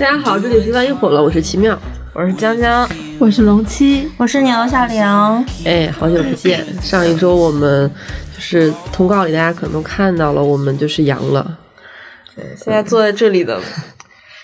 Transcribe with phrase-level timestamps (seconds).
[0.00, 1.78] 大家好，这里是万一火了，我是奇妙，
[2.14, 4.98] 我是江江，我是龙七，我是牛小玲。
[5.66, 6.64] 哎，好久不见！
[6.80, 7.86] 上一周我们
[8.34, 11.58] 就是通告里，大家可能都看到了，我们就是阳了。
[12.34, 13.60] 对，现在坐在这里的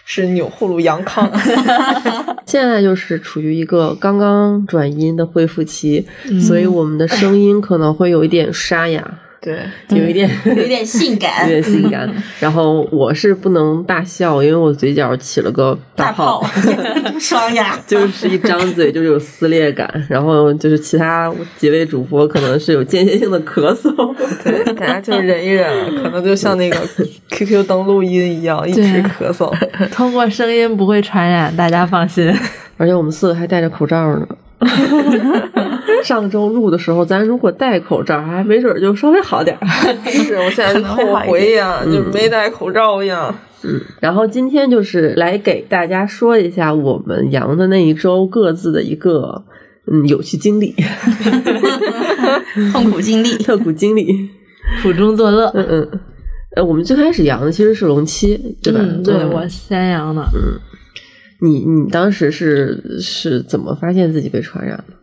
[0.04, 1.26] 是钮祜禄杨康，
[2.44, 6.06] 现在就是处于一个刚刚转阴的恢复期，
[6.46, 9.02] 所以我们的声音可能会有一点沙哑。
[9.40, 12.10] 对，有一点， 有点性感，有点性感。
[12.40, 16.44] 然后我是不能大笑，因为我嘴角起了个大泡，
[17.20, 19.88] 双牙，就是一张嘴就是有撕裂感。
[20.08, 26.76] 然后就是其他几位主播可能是有间歇性的咳嗽，对， 大家就忍一忍，可能就像那个
[27.30, 28.82] QQ 登录音一样，一直
[29.18, 29.54] 咳嗽。
[29.92, 32.34] 通过声音不会传染，大家放心。
[32.78, 34.26] 而且我们四个还戴着口罩呢。
[36.06, 39.66] 上周录的时候，咱如果戴口罩，还没准就稍微好点儿。
[40.10, 43.34] 是我现在后悔呀，就没戴口罩呀。
[43.64, 49.44] 嗯，然后今天就是来给大家说一下我们阳的那一周各自的一个
[49.90, 50.72] 嗯有趣经历，
[52.72, 54.30] 痛苦经历， 痛苦经历，
[54.82, 55.50] 苦中作乐。
[55.54, 56.00] 嗯嗯，
[56.56, 58.80] 呃，我们最开始阳的其实是龙七，对吧？
[59.02, 60.22] 对我先阳的。
[60.34, 60.60] 嗯，
[61.40, 64.94] 你你当时是是怎么发现自己被传染的？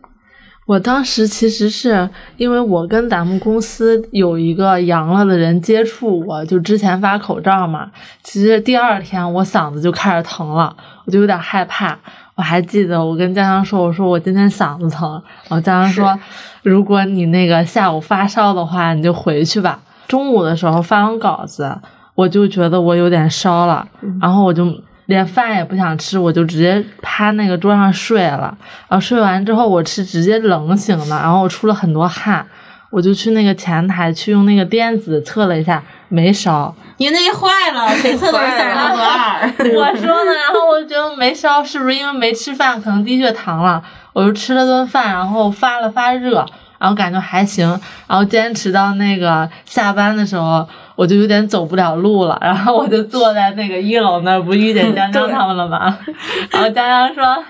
[0.66, 7.90] 我当时其实是因为我跟咱们公司有一个阳了的人接触我，就之前发口罩嘛。
[8.22, 11.98] 其实第二天我嗓子就开始疼了，我就有点害怕。
[12.34, 15.12] 我还记得我跟江江说：“我说我今天嗓子疼。”
[15.48, 16.18] 然后江江说
[16.64, 19.78] ：“如果你那个下午发烧的话，你就回去吧。”
[20.08, 21.76] 中午的时候发完稿子，
[22.14, 23.86] 我就觉得我有点烧了，
[24.20, 24.66] 然后我就。
[25.06, 28.56] 连饭也不想吃，我就直接趴那个桌上睡了。
[28.88, 32.46] 然后睡完之后，我是直接冷醒的，然后我出了很多汗，
[32.90, 36.74] 我就去那个前台去用那个电子测了一下，没烧。
[36.96, 39.52] 你那个坏了，谁测都是三十二。
[39.74, 43.82] 我说呢，然后我觉得没烧，是不是因为没吃饭，可能低血糖了？
[44.12, 46.46] 我就吃了顿饭，然后发了发热。
[46.78, 47.68] 然后感觉还行，
[48.06, 55.98] 然后坚持到那个下班的时候，我就有点走不了路了， 然后我就坐在那个一楼那儿，不遇见江江他们了吗？
[56.50, 57.44] 然后江江说：“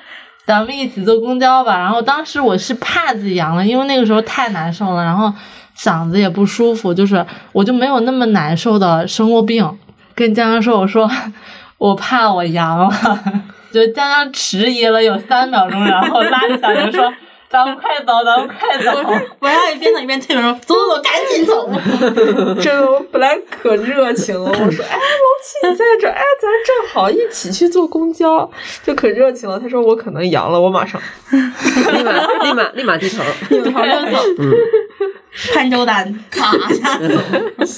[0.47, 5.33] 咱们一起坐公交吧。”然后当时我是怕自己阳了，因为那个时候太难受了，然后
[5.77, 9.69] 嗓子也不舒服，就是我就没有那么难受的生过病。
[10.15, 11.11] 跟江江说：“我说
[11.79, 12.91] 我怕我阳了。”
[13.73, 17.13] 就江江迟疑了有三秒钟，然后拉着小牛说。
[17.55, 18.91] 咱们快走，咱们快走！
[19.39, 21.71] 我要一边走一边推门说：“走走走，赶紧走！”
[22.61, 28.51] 这我本来可热情了，我说：“哎，龙七你在这，哎，咱正好一起去坐公交，
[28.83, 31.01] 就可热情了。”他说：“我可能阳了，我马上
[31.31, 34.53] 立马立马立马低头，扭头就走。”嗯，
[35.55, 37.07] 潘周丹 咔下走。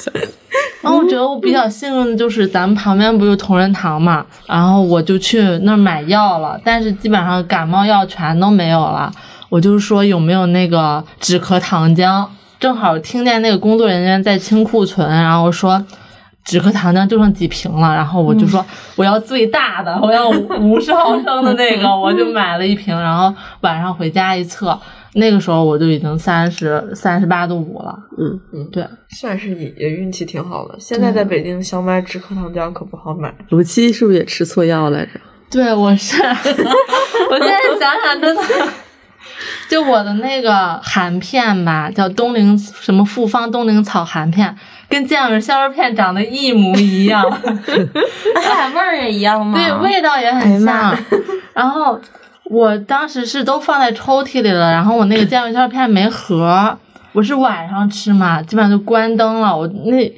[0.81, 9.13] 然后我觉得我比较幸运的就是咱们旁边不是同仁堂嘛，然后我就去那儿买药了，但是基本上感冒药全都没有了。
[9.49, 12.27] 我就是说有没有那个止咳糖浆，
[12.59, 15.85] 正好听见那个工作人员在清库存，然后说
[16.45, 18.65] 止咳糖浆就剩几瓶了，然后我就说
[18.97, 24.79] 我要最大的，我要五十毫升的那个， 我就买了一瓶，然后晚上回家一测，
[25.15, 27.97] 那个时候我就已经三十三十八度五了。
[28.19, 28.87] 嗯嗯，对，
[29.19, 30.77] 算是也也运气挺好的。
[30.79, 33.35] 现在在北京想买止咳糖浆可不好买。
[33.51, 35.13] 卢七是不是也吃错药来着？
[35.51, 36.23] 对，我是。
[36.23, 38.43] 我现在想想真的。
[39.69, 44.57] 就我的那个含片吧，叫东陵什么复方东陵草含片，
[44.89, 47.23] 跟健胃消食片长得一模一样，
[48.45, 49.59] 它味儿也一样吗？
[49.59, 50.97] 对，味道也很像。
[51.53, 51.99] 然后
[52.45, 56.79] 我当时是都放在抽屉里了，然后我那个健胃消食片没盒，
[57.13, 59.57] 我是晚上吃嘛，基本上就关灯了。
[59.57, 60.13] 我那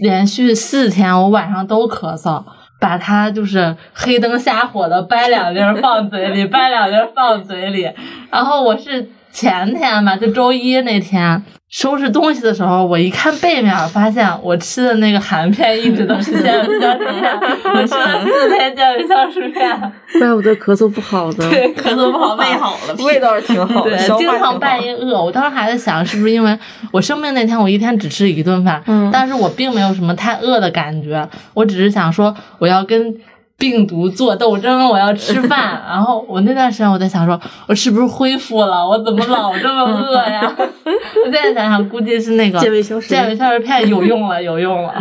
[0.00, 2.42] 连续四天，我晚上都咳嗽。
[2.78, 7.90] 把它就是黑灯瞎火的掰两粒放嘴里，掰两粒放嘴里。
[8.30, 17.40] 然后我是前天吧，就周一那天收拾东西的时候，我一看背面，发现我吃的那个含片一直都是健胃消食片，
[17.74, 19.92] 我吃了四天健胃消食片。
[20.20, 21.50] 怪不得咳嗽不好呢。
[21.50, 23.98] 对，咳嗽不好，胃好了，味道是挺好的。
[23.98, 25.20] 经常半夜饿。
[25.20, 26.56] 我当时还在想，是不是因为
[26.92, 31.28] 我生病那天，我一天只吃一顿饭，嗯但是我并没有什么太饿的感觉。
[31.54, 33.12] 我只是想说，我要跟
[33.56, 35.82] 病毒做斗争，我要吃饭。
[35.86, 38.86] 然后我那段时间我在想，说我是不是恢复了？
[38.86, 40.42] 我怎么老这么饿呀？
[40.56, 44.94] 我现在想想，估计是那个健胃消食健胃消食片有用了，有用了。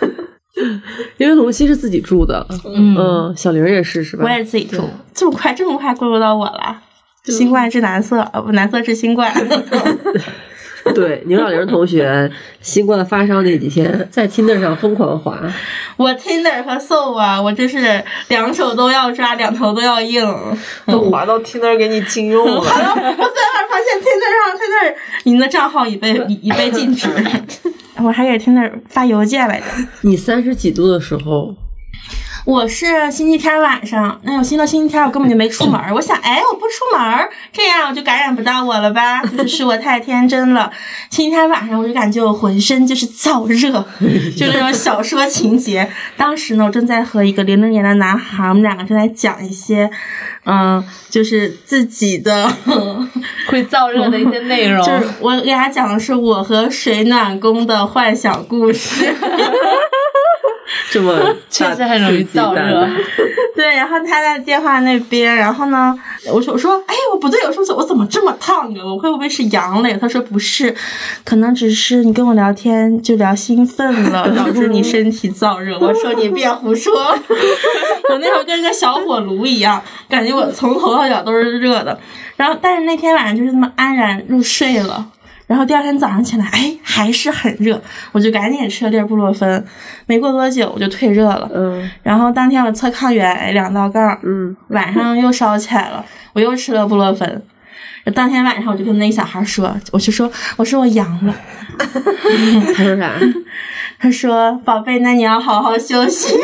[1.18, 4.24] 因为龙溪是自己住的，嗯，小玲也是，是吧？
[4.24, 6.82] 我也自己住，这么快，这么快过渡到我了。
[7.24, 9.30] 新冠治难色，呃，不，难色治新冠。
[10.94, 12.30] 对，牛小玲同学
[12.60, 15.38] 新冠发烧那几天，在 Tinder 上疯狂滑，
[15.96, 20.24] 我 Tinder 和 So 啊，我真是两手都要抓，两头都要硬。
[20.86, 22.60] 都滑到 Tinder 给你禁用了。
[22.60, 23.26] 好了，我最后
[23.68, 24.94] 发现 Tinder 上 Tinder
[25.24, 27.08] 您的账号已被已已被禁止，
[28.02, 29.66] 我还给 Tinder 发邮件来着。
[30.02, 31.54] 你三十几度的时候，
[32.46, 39.20] 我是星期天晚上，那我星到星期天我根本就没出门儿， 我想，哎，我不出门儿，这样我就感染不到我了吧？
[39.24, 40.70] 就是是我太天真了。
[41.10, 43.84] 星期天晚上我就感觉我浑身就是燥热，
[44.38, 45.90] 就那种小说情节。
[46.16, 49.90] 当时呢，我正在和一个零零年的男孩，我们两个正在讲一些，
[50.44, 52.48] 嗯、就是自己的。
[53.48, 54.84] 会燥热的一些内容。
[54.84, 59.12] 就是我给他讲的是我和水暖工的幻想故事，
[60.90, 61.18] 这么
[61.48, 62.88] 确实很容易燥热。
[63.56, 65.98] 对，然后他在电话那边，然后呢，
[66.30, 68.84] 我说我说，哎，我不对，我说我怎么这么烫啊？
[68.84, 69.96] 我会不会是阳了呀？
[69.98, 70.74] 他说不是，
[71.24, 75.78] 可能只是你跟我聊天就聊兴奋了，导致你身体燥热。
[75.78, 76.92] 我说你别胡说，
[78.10, 81.98] 我那时候跟个小火炉一样，感觉我从头到脚都是热的。
[82.36, 85.06] 然后，但是那天晚上就是那么安然入睡了。
[85.46, 87.80] 然后第二天早上起来，哎，还是很热，
[88.12, 89.64] 我就赶紧吃了粒布洛芬。
[90.06, 91.48] 没过多久，我就退热了。
[91.54, 97.42] 嗯然后当天我测抗原哎两道杠，嗯，晚上又烧起来了，我又吃了布洛芬。
[98.14, 101.34] 当天晚上我就跟那小孩说，我就说，我说我阳了。
[102.74, 103.12] 他说啥？
[103.98, 106.34] 他说：“宝贝，那你要好好休息。”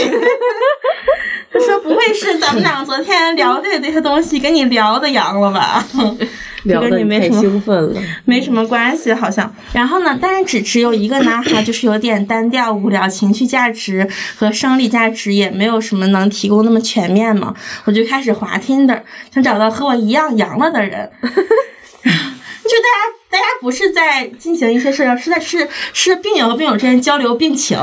[1.63, 5.85] 他说：“不会是咱们俩昨天聊的这些东西跟你聊的阳了吧？
[6.65, 9.53] 聊跟的你没什么兴奋了，没什么关系，好像。
[9.73, 17.53] 然后呢，但是只只有一个男孩，就是有点单调无聊，情绪价值和生理价值也没有什么能提供那么全面嘛。
[17.85, 19.01] 我就开始滑 Tinder，
[19.35, 21.11] 想找到和我一样阳了的人。
[21.23, 27.79] 就大家，大家不是在进行一些事儿，是在是是病友和病友之间交流病情。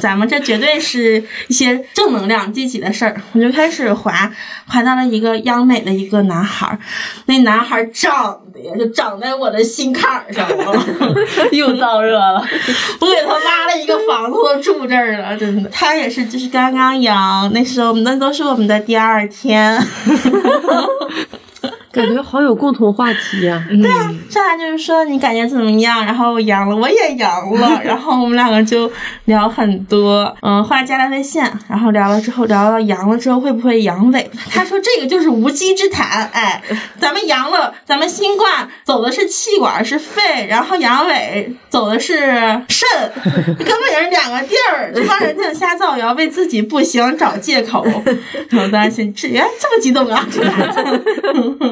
[0.00, 3.20] 咱们这绝对是一些正能量、积极的事儿。
[3.32, 4.32] 我就开始滑，
[4.66, 6.78] 滑到了一个央美的一个男孩儿，
[7.26, 10.86] 那男孩儿长得呀，就长在我的心坎儿上了。
[11.50, 12.44] 又燥热了，
[13.00, 15.68] 我给他拉了一个房子都住这儿了，真的。
[15.70, 19.80] 他也是，就是刚刚阳，那时候那都是我们的第二天。
[21.90, 26.04] 感觉好有共同话题呀、对啊，上来就是说你感觉怎么样？
[26.04, 28.90] 然后我阳了，我也阳了， 然后我们两个就
[29.24, 34.24] 聊很多，嗯，后来加了微信，然后聊了之后，聊到阳了之后会不会阳痿？
[34.52, 36.62] 他说这个就是无稽之谈，哎，
[37.00, 42.16] 咱们阳了，咱们新冠走的是气管是肺，然后阳痿走的是
[42.68, 42.86] 肾，
[43.24, 47.84] 根本就是两个地儿，这帮人就瞎造谣，为自己不行找借口。
[48.50, 50.26] 然后担心，这原来这么激动啊！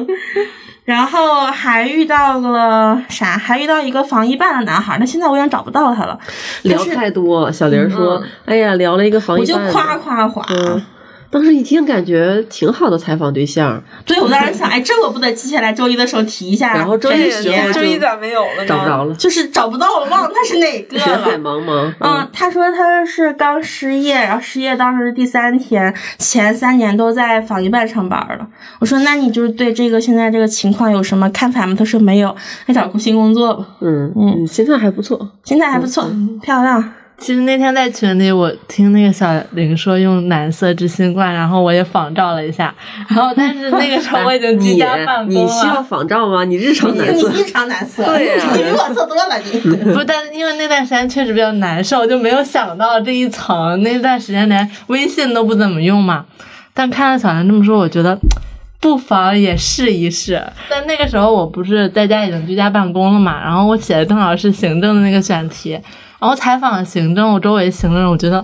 [0.85, 3.37] 然后还遇到了啥？
[3.37, 6.17] 还遇到一个防疫办的男孩，那现在我已经找不到他了。
[6.63, 7.51] 聊太多了。
[7.51, 10.45] 小玲说：“哎呀，聊了一个防疫我就夸夸夸。
[10.49, 10.81] 嗯，
[11.29, 16.73] 当时一听感觉挺好的采访对象，对，我当时想，哎，这我不得记下来，周一的时候提一下。
[16.73, 18.65] 然后周一的时候周一咋没有了呢？
[18.65, 21.37] 找不着了，就是找不到了，忘了他是哪个了人海。
[21.37, 21.93] 茫茫。
[21.99, 28.47] 嗯，他说他是刚失业，然后失业当时是第三天，前三年都在防疫办上班了。
[28.79, 31.75] 我说那你就是对这个现在这个情况有什么看法吗？
[31.77, 32.35] 他说没有，
[32.65, 33.65] 他找个新工作吧。
[33.81, 35.29] 嗯嗯，现在还不错。
[35.43, 36.09] 现在还不错，
[36.41, 36.93] 漂亮。
[37.19, 42.73] 其实那天在群里，我听那个小玲说用蓝色之新冠，然后我也仿照了一下，
[43.09, 46.43] 然后但是那个时候 我已经居家办公了你需要，仿照吗？
[46.43, 47.29] 你日常你蓝色。
[47.29, 49.59] 你日常难色，对呀你比我色多了你。
[49.93, 53.81] 不，但因为那段时间确实比较难受，就没有想到这一层。
[53.81, 56.25] 那段时间连微信都不怎么用嘛，
[56.73, 58.17] 但看到小林这么说，我觉得。
[58.79, 60.39] 不妨也试一试。
[60.69, 65.77] 但那个时候我不是在家已经居家办公了嘛，然后我写的正好是行政的那个选题，
[66.19, 68.43] 然后采访行政，我周围行政，我觉得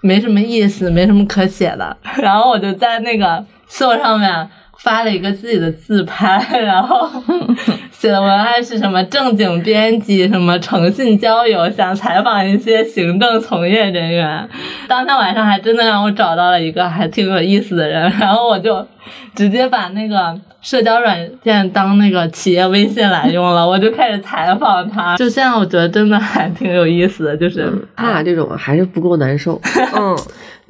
[0.00, 4.48] 没什么意思，没什么可写的， 然后我就在那个 秀上面
[4.82, 7.08] 发了一个自己的自拍，然后
[7.92, 14.48] 写的文案是什么正经编辑，什么诚信交友，想采访一些行政从业人员。
[14.88, 18.86] 当天晚上还真的让我找到了一个还挺有意思的人，然后我就
[19.34, 25.14] 直接把那个社交软件当那个企业微信来用了， 我就开始采访他。
[25.16, 29.60] 就现在我觉得真的还挺有意思的，就是他 俩这种啊还是不够难受，
[29.94, 30.16] 嗯，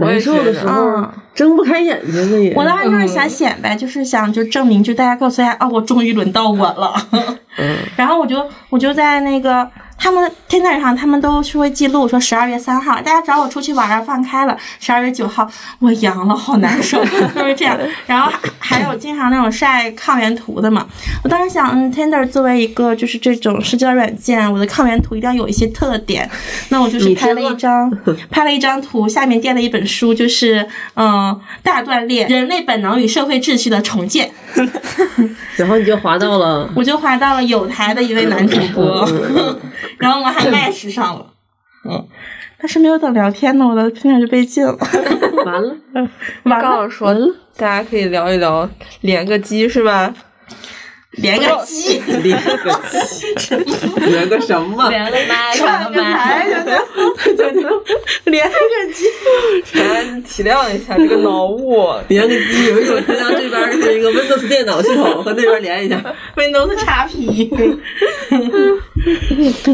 [0.07, 2.53] 难受的觉得时候嗯睁不开眼睛了也。
[2.55, 6.95] 我当时就是想显摆，就是想就证明，就大家告诉大家，啊，我终于轮到我了。
[7.57, 9.69] 嗯 然后我就我就在那个
[10.01, 17.05] 他们 Tinder 上他们都是会记录说十二月三号，大家找我出去玩儿放开了，十二月九号我阳了，好难受，
[17.37, 17.79] 就是这样。
[18.07, 20.87] 然后还还有经常那种晒抗原图的嘛，
[21.23, 26.29] 我当时想，嗯，Tinder 作为一个就是这种社交软件，我的抗原图一定要有一些特点，
[26.71, 27.91] 那我就是拍了一张
[28.31, 34.31] 拍了一张图，下面垫了一本书，就是嗯大断裂：人类本能与社会秩序的重建。
[35.57, 39.09] 然后你就滑到了， 我就滑到了有台的一位男主播，
[39.99, 41.27] 然后我还 match 上了，
[41.89, 42.07] 嗯，
[42.59, 44.77] 但是没有等聊天呢，我的 Tinder 就被禁了，
[45.45, 46.11] 完了，完了，
[46.45, 47.15] 刚刚说
[47.57, 48.69] 大家可以聊一聊
[49.03, 50.13] 连个机是吧？
[51.21, 53.27] 连个鸡，连个鸡，
[54.11, 54.89] 连个什么？
[54.89, 56.47] 连个麦，串个个麦，台，
[58.25, 58.55] 连个
[58.93, 59.07] 鸡，
[59.79, 61.89] 大家体谅一下这个脑雾。
[62.09, 66.03] 连个鸡，有一种就像这边是一个 Windows 电脑系统，和那边连一下。
[66.37, 67.79] Windows XP，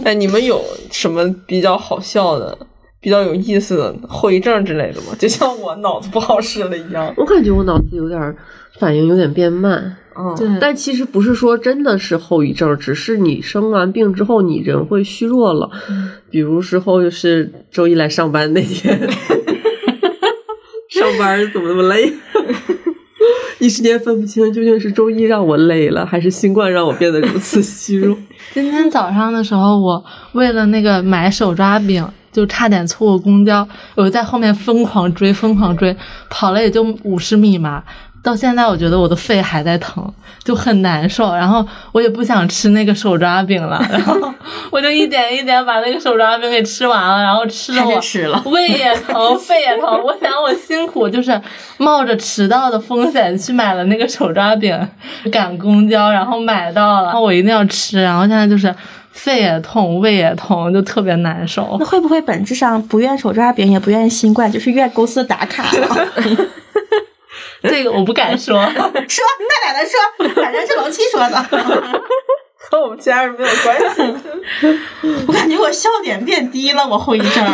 [0.05, 2.59] 哎，你们有什么比较好笑的、
[3.01, 5.15] 比较有意思的后遗症之类的吗？
[5.19, 7.13] 就像我脑子不好使了一样。
[7.17, 8.35] 我感觉我脑子有点儿
[8.79, 15.71] 反应有点变慢，嗯，对，但其实不是说真的是后遗症，只是你生完病之后你人会虚弱了。
[16.31, 18.99] 比如时候就是周一来上班那天，
[20.91, 22.13] 上班怎么那么累？
[23.59, 28.17] 一时间分不清究竟是周一让我累了，还是新冠让我变得如此虚弱。
[28.53, 35.97] 今天早上的时候，我为了那个买手抓饼，就差点错过公交，我就在后面疯狂追，疯狂追，
[36.29, 37.83] 跑了也就五十米嘛。
[38.23, 40.05] 到现在，我觉得我的肺还在疼，
[40.43, 41.33] 就很难受。
[41.35, 44.15] 然后我也不想吃那个手抓饼了，然后
[44.73, 49.89] 我就一点一点把那个手抓饼给吃完了，然后吃的还我是吃了胃也疼，肺也疼。
[50.03, 51.41] 我想我辛苦，就是
[51.79, 54.77] 冒着迟到的风险去买了那个手抓饼，
[55.31, 58.75] 赶公交，然后买到了，然后我一定要吃，然后现在就是
[59.13, 61.87] 肺也痛，胃也痛，就特别难受那。
[61.87, 65.89] 会不会本质上不愿手抓饼，也不愿新冠，就是愿公司打卡了？
[67.69, 69.03] 这个我不敢说， 说，大
[69.65, 71.37] 胆的说，反正是龙七说的。
[72.69, 74.03] 和我们其他人没有关系。
[75.29, 77.45] 我感觉我笑点变低了，我后遗症。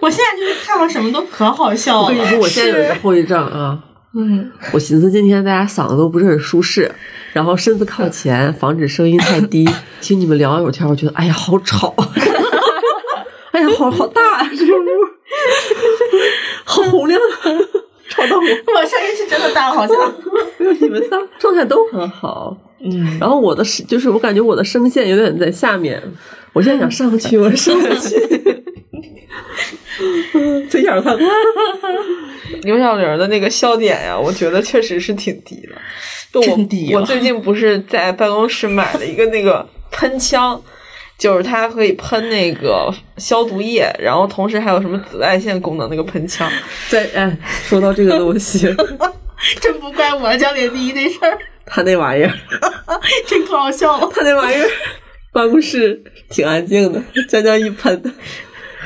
[0.00, 2.18] 我现在就是看了什么都可好笑了我跟。
[2.18, 3.78] 你说，我现在有一个后遗症啊。
[4.14, 6.90] 嗯，我寻思今天大家嗓子都不是很舒适，
[7.32, 9.66] 然后身子靠前，防止声音太低。
[10.02, 11.94] 听你们聊一会儿天，我觉得哎呀好吵，
[13.52, 14.86] 哎呀好 好大呀、这个屋，
[16.64, 17.18] 好洪亮
[18.18, 18.36] 我。
[18.74, 19.96] 我声音是真的大，好像。
[20.80, 26.02] 你们仨 状态都很好，嗯，然后我的是就是我感觉我的声线有点在下面，
[26.52, 28.16] 我现在想上去， 我上不去。
[30.68, 31.16] 嘴角看，
[32.62, 35.72] 牛小玲的那个笑点呀，我觉得确实是挺低的。
[36.30, 40.60] 就我我最近不是在办公室买了一个那个喷枪，
[41.18, 46.48] 就是它可以喷那个消毒液，然后同时还有什么紫外线功能那个喷枪。
[46.88, 48.60] 对哎，说到这个东西，
[49.60, 52.32] 真不怪我焦点第一那事儿，他那玩意儿。
[53.26, 54.08] 真可好笑了。
[54.14, 54.68] 他那玩意儿，
[55.32, 58.00] 办公室挺安静的，江江一喷，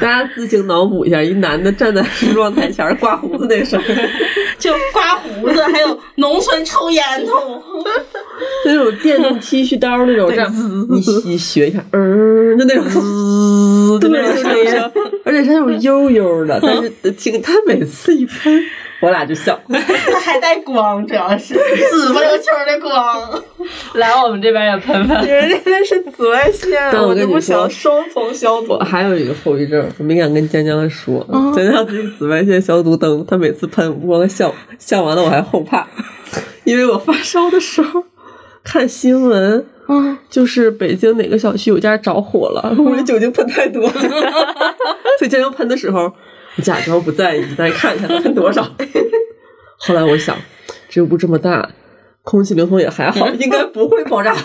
[0.01, 4.11] 大家自行脑补一下，一男的站在梳妆台前儿刮胡子那声儿，
[4.59, 7.63] 就刮胡子，还有农村抽烟筒，
[8.65, 10.53] 那种电动剃须刀那种，这样
[10.89, 14.73] 你你学一下，嗯，就那种滋的那种声音，
[15.25, 18.63] 而且是那种悠悠的，但是听他每次一喷，
[19.03, 19.59] 我俩就笑。
[19.69, 23.43] 它还带光，主要是紫不溜秋的光。
[23.95, 25.27] 来我们这边也喷喷。
[25.27, 28.79] 人家那是紫外线，但我我就不跟你说想双重消毒我。
[28.79, 31.27] 还有一个后遗症，我没敢跟江江说。
[31.55, 35.87] 江江那个紫外线消毒灯，他每次喷，我光笑，笑完了我还后怕，
[36.65, 38.05] 因为我发烧的时候
[38.63, 43.93] 看新闻，嗯，就是北京哪个小区有家着火了， 屋里酒精喷太多了，
[45.19, 46.13] 所以江江喷的时候，我
[46.63, 48.63] 假装不在意，再看看他喷多少。
[49.79, 50.37] 后来我想，
[50.89, 51.71] 这屋这么大，
[52.23, 54.35] 空气流通也还好，应该不会爆炸。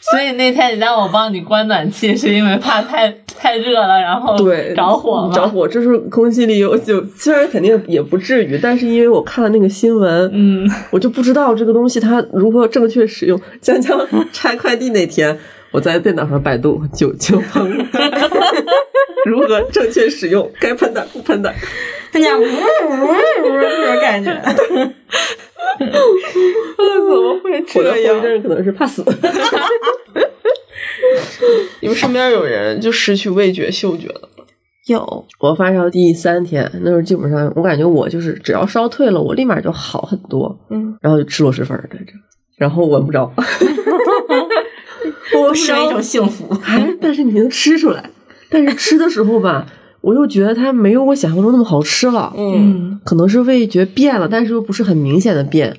[0.00, 5.34] 所以那天你让我帮你关暖气，是因为怕太太热了，然后对，着火吗？
[5.34, 13.40] 着火，就是空气里有酒，虽然肯定也不至于，但是因为我看了那个新闻，嗯，我就不知道这个东西它如何正确使用。
[13.60, 13.98] 江江
[14.32, 15.36] 拆快递那天，
[15.72, 17.82] 我在电脑上百度酒精喷雾
[19.28, 21.54] 如何正确使用， 该喷的不喷的。
[22.10, 22.50] 他讲呜呜呜
[23.60, 24.32] 这种感觉。
[25.78, 28.22] 怎么会我的后遗这样？
[28.22, 29.04] 症可能是怕死。
[31.80, 34.28] 你们身边有人就失去味觉、嗅觉了？
[34.86, 40.58] 有，我发烧第三天，那时候基本上我感觉我就是只要烧退了，我立马就好很多。
[40.70, 42.12] 嗯，然后就吃螺蛳粉儿在这，
[42.56, 43.30] 然后闻不着。
[45.36, 46.48] 我是一种幸福。
[46.64, 48.10] 哎，但是你能吃出来，
[48.50, 49.66] 但是吃的时候吧，
[50.00, 52.32] 我又觉得它没有我想象中那么好吃了。
[52.36, 55.76] 嗯，可能是味觉变了，但是又不是很明显的变，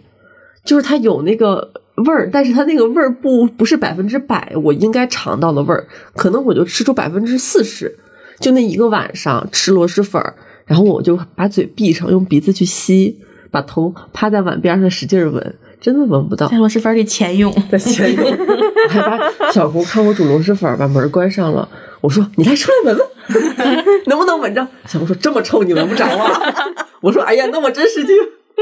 [0.64, 7.98] 就是它有那个味儿，但是它那个味儿不不是百分之百我应该尝到的味儿，可能我就吃出百分之四十。
[8.40, 10.34] 就那一个晚上吃螺蛳粉儿，
[10.66, 13.18] 然后我就把嘴闭上，用鼻子去吸，
[13.52, 16.58] 把头趴在碗边上使劲儿闻，真的闻不到在。
[16.58, 19.20] 螺蛳粉里潜泳，在潜泳， 我还把
[19.52, 21.68] 小姑看我煮螺蛳粉儿，把门关上了。
[22.02, 26.40] 我说：“你来出来闻闻， 能不能闻着？”小红说：“这么臭，你闻不着啊。
[27.02, 28.14] ”我说：“哎呀，那我真失去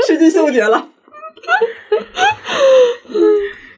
[0.08, 0.90] 失去嗅觉了。”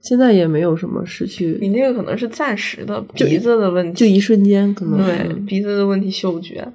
[0.02, 6.68] 现在也没有什么失去，你那个可能是暂时的鼻子的问题，就一瞬间可能对鼻子的问题，嗅觉。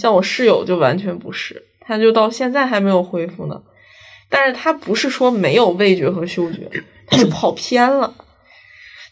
[0.00, 3.60] 像我室友就完全不是，他就到现在还没有恢复呢。
[4.28, 6.68] 但是他不是说没有味觉和嗅觉，
[7.06, 8.12] 他是跑偏了。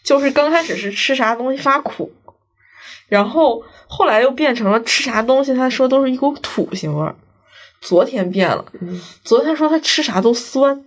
[0.03, 2.11] 就是刚开始是吃啥东西发苦，
[3.07, 7.15] 然后后来又变成了吃啥东西，他说都是一股土腥味儿。
[7.81, 8.65] 昨天变了，
[9.23, 10.83] 昨天说他吃啥都酸，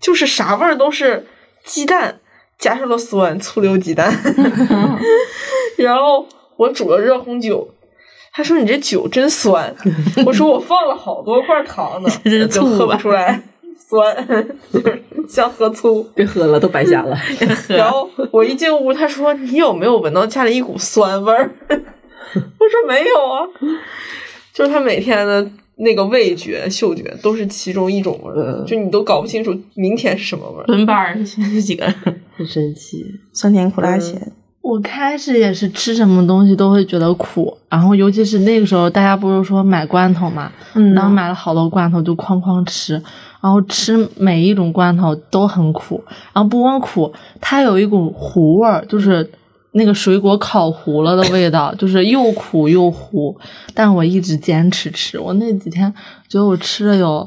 [0.00, 1.26] 就是啥味儿都是
[1.64, 2.20] 鸡蛋
[2.58, 4.10] 加上了酸，醋溜鸡蛋。
[5.76, 7.68] 然后我煮了热红酒，
[8.32, 9.74] 他说你这酒真酸，
[10.24, 12.10] 我说我放了好多块糖呢，
[12.48, 13.42] 就喝不出来
[13.76, 14.16] 酸，
[15.28, 16.02] 就是像喝醋。
[16.14, 17.16] 别喝了，都白瞎了。
[17.68, 21.50] 然后我一进屋，他说你有没有闻到家里一股酸味儿？
[21.68, 23.46] 我说没有啊，
[24.52, 30.64] 就是他每天的那个味觉、嗅觉都是其中一种味儿，嗯就你都搞不清楚明天是什么味儿。
[30.66, 31.16] 轮班儿
[31.52, 31.94] 这几个人，
[32.36, 33.04] 很神奇。
[33.32, 34.32] 酸甜苦辣咸。
[34.68, 42.92] 我开始也是吃什么东西都会觉得苦，然后尤其是那个时候，大家不是说买罐头嘛，嗯然后买了好多罐头就哐哐吃，
[43.40, 47.10] 然后吃每一种罐头都很苦，然后不光苦，
[47.40, 49.30] 它有一股糊味儿，就是
[49.72, 53.34] 那个水果烤糊了的味道，就是又苦又糊。
[53.72, 55.90] 但我一直坚持吃，我那几天
[56.28, 57.26] 觉得我吃了有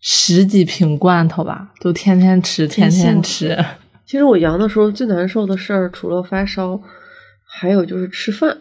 [0.00, 3.64] 十几瓶罐头吧，就天天吃，天天吃。
[4.10, 6.82] 其实我阳的时候最难受的事儿，除了发烧，
[7.46, 8.58] 还有就是吃饭。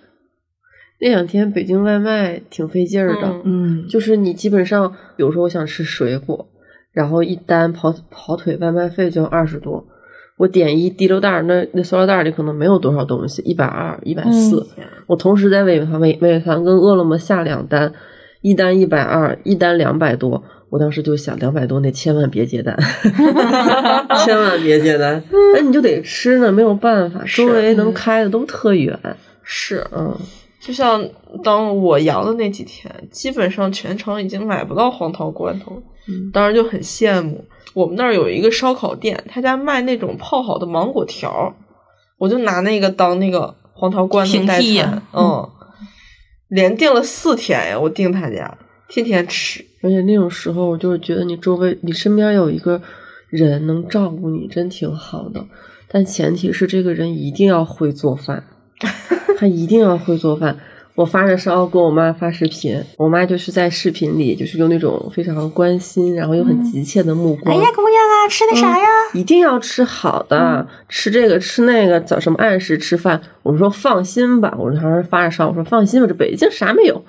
[1.01, 6.47] 那两天北京外卖挺费劲儿的，嗯嗯，就是你基本上，比如说我想吃水果，
[6.91, 9.83] 然后一单跑跑腿外卖费就要二十多，
[10.37, 14.63] 我点一滴溜袋儿，那那塑料袋儿里可能没有多少东西，一百二、一百四。
[15.07, 17.91] 我同时在美团、美美团跟饿了么下两单，
[18.41, 20.43] 一单一百二，一单两百多。
[20.69, 22.77] 我当时就想，两百多那千万别接单，
[24.23, 25.21] 千万别接单。
[25.55, 28.97] 那你就得吃呢，没有办法，周围能开的都特远。
[29.41, 30.15] 是，嗯，
[30.61, 31.03] 就像
[31.43, 37.43] 当我阳的那几天，基本上全城已经买不到黄桃罐头了，嗯当时就很羡慕。
[37.73, 41.53] 我们那儿有一个烧烤店，他家卖那种泡好的芒果条儿，
[42.19, 44.81] 我就拿那个当那个黄桃罐头代平替
[45.13, 45.49] 嗯，
[46.49, 48.55] 连订了四天呀，我订他家，
[48.87, 49.65] 天天吃。
[49.81, 52.81] 而且那种时候，我就是觉得你周围、你身边有一个
[53.29, 55.45] 人能照顾你，真挺好的。
[55.87, 58.43] 但前提是这个人一定要会做饭，
[59.37, 60.57] 他一定要会做饭。
[60.95, 68.85] 我发着烧跟我妈发视频，我妈就是在视频里，就是用那种非常关心，然后又很急切的目光，哎呀，姑娘啊，吃的啥呀？
[69.13, 73.21] 一定要吃好的，吃这个吃那个，早什么按时吃饭。
[73.43, 77.01] 我说放心吧，我当时发着烧，我说放心吧，这北京啥没有。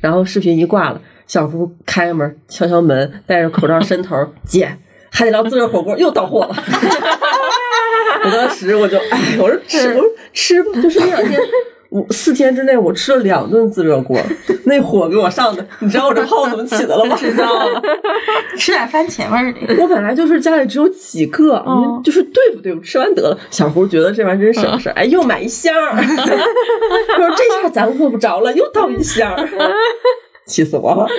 [0.00, 4.76] 然后视频一挂了，小胡开门敲敲门，戴着口罩伸头，姐，
[5.10, 6.54] 海底捞自热火锅又到货了。
[8.24, 11.40] 我当时我就哎，我说吃，我说吃吧，就是那两天。
[11.90, 14.18] 五四天之内，我吃了两顿自热锅，
[14.64, 17.14] 那火给我上的，你知道我这泡怎么起的了吗？
[17.20, 17.80] 知道了。
[18.58, 19.80] 吃点番茄味儿的。
[19.80, 23.38] 我本来就是家里只有几个，哦就是对付对付，吃完得了。
[23.48, 29.48] 小胡觉得这玩意儿真省事儿，哎，又买一箱儿， 他说这下咱饿不着了，又倒一箱儿，
[30.46, 31.06] 气死我了。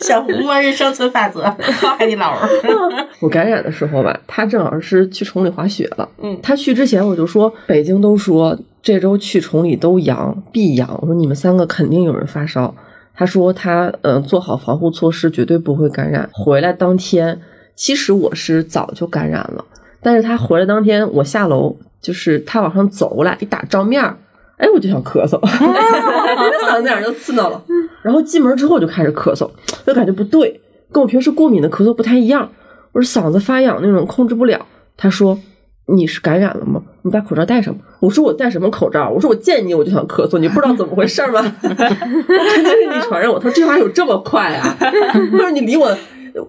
[0.00, 1.42] 小胡末日生存法则，
[1.80, 2.48] 靠海底捞儿。
[3.20, 6.06] 我感染的时候吧，他正好是去崇礼滑雪了。
[6.22, 12.74] 嗯他去之前我就说，北京都说这周去崇礼都阳必阳，我说你们三个肯定有人发烧。
[13.14, 16.28] 他说他呃做好防护措施，绝对不会感染。
[16.30, 17.40] 回来当天，
[17.74, 19.64] 其实我是早就感染了，
[20.02, 24.18] 但是他回来当天，我下楼就是他往上走，我俩一打照面儿，
[24.58, 25.40] 哎，我就想咳嗽，
[26.60, 27.62] 嗓子眼儿就刺挠了。
[28.06, 29.50] 然后进门之后就开始咳嗽，
[29.84, 30.60] 就感觉不对，
[30.92, 32.48] 跟我平时过敏的咳嗽不太一样。
[32.92, 34.64] 我是嗓子发痒那种控制不了。
[34.96, 35.36] 他说
[35.88, 36.80] 你是感染了吗？
[37.02, 37.80] 你把口罩戴上吧。
[37.98, 39.10] 我说我戴什么口罩？
[39.10, 41.40] 我说我见你我就想咳嗽，你不知道怎么回事吗？
[41.64, 43.40] 我肯定是你传染我。
[43.40, 44.76] 他说这玩意儿有这么快啊？
[44.78, 45.92] 他说你离我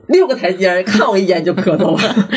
[0.10, 2.28] 六个台阶，看我一眼就咳嗽了。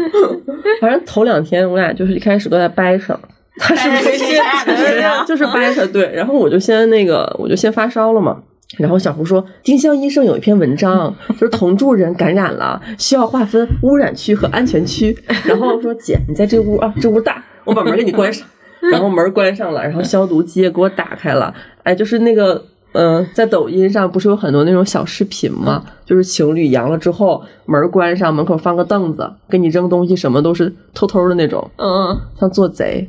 [0.80, 3.14] 反正头两天我俩就是一开始都在掰扯，
[3.58, 8.42] 他是掰着没接啥的是吧就是掰扯对，然后我就先那个，我就先发烧了嘛。
[8.78, 15.16] 然后小胡说，丁香医生有一篇文章，就是同住人感染了，需要划分污染区和安全区。
[15.44, 18.46] 然后说姐，你在这屋啊，这屋大，我把门给你关上。
[18.90, 21.54] 然后门关上了，然后消毒机也给我打开了。
[21.84, 25.84] 哎，就是那个，嗯、在抖音上不是有很多那种小视频吗？
[26.04, 31.70] 就是情侣阳了之后，门关上，门口放个凳子，给你扔东西，什么都是偷偷的那种。
[31.76, 33.08] 嗯，像做贼，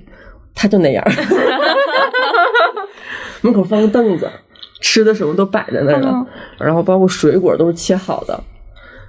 [0.53, 1.03] 他就那样
[3.41, 4.29] 门口放个凳子，
[4.83, 6.27] 吃的什么都摆在那儿了，
[6.59, 8.43] 然后包括水果都是切好的，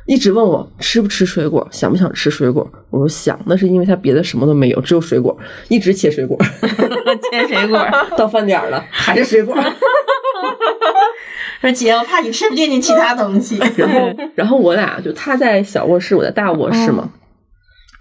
[0.06, 2.66] 一直问我吃不吃水果，想不想吃水果。
[2.90, 5.36] 我说想，那是因为他别的什么都没有，只有水果，
[5.68, 6.38] 一直切水果，
[7.28, 7.84] 切水果。
[8.16, 9.52] 到饭点了还是水果。
[11.60, 13.58] 说姐，我怕你吃不进去其他东西。
[13.76, 17.10] 然后，然后我俩就他在小卧室，我在大卧室嘛，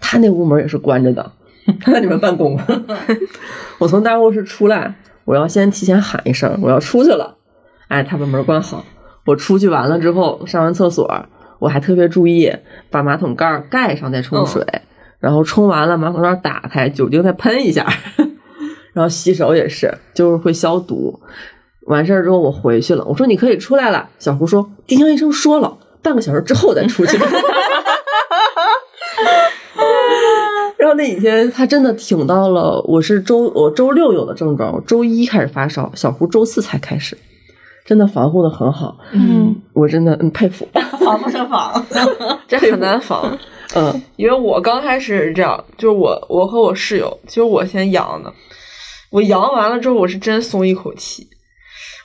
[0.00, 1.32] 他那屋门也是关着的，
[1.80, 2.56] 他在里面办公。
[3.78, 7.36] 我从大卧室出来，我要先提前喊一声，我要出去了。
[7.88, 8.84] 哎，他把门关好。
[9.26, 11.26] 我出去完了之后，上完厕所，
[11.58, 12.52] 我还特别注意
[12.90, 14.64] 把马桶盖盖上再冲水，
[15.18, 17.86] 然后冲完了马桶盖打开，酒精再喷一下。
[18.92, 21.20] 然后洗手也是，就是会消毒。
[21.86, 24.08] 完事儿之后我回去了，我说你可以出来了。
[24.18, 27.18] 小胡说，丁香医生说了，半个小时之后再出去。
[30.78, 37.16] 然后那几天他真的挺到了，我是周我周六有的症状，我周一开始发烧，小胡周四才开始，
[37.84, 40.66] 真的防护的很好，嗯，我真的嗯佩服，
[41.04, 41.84] 防不胜防。
[42.48, 43.36] 这很难防。
[43.74, 48.32] 嗯因为我刚开始是这样，就是我我和我室友，就是我先阳的，
[49.10, 51.26] 我阳完了之后，我是真松一口气。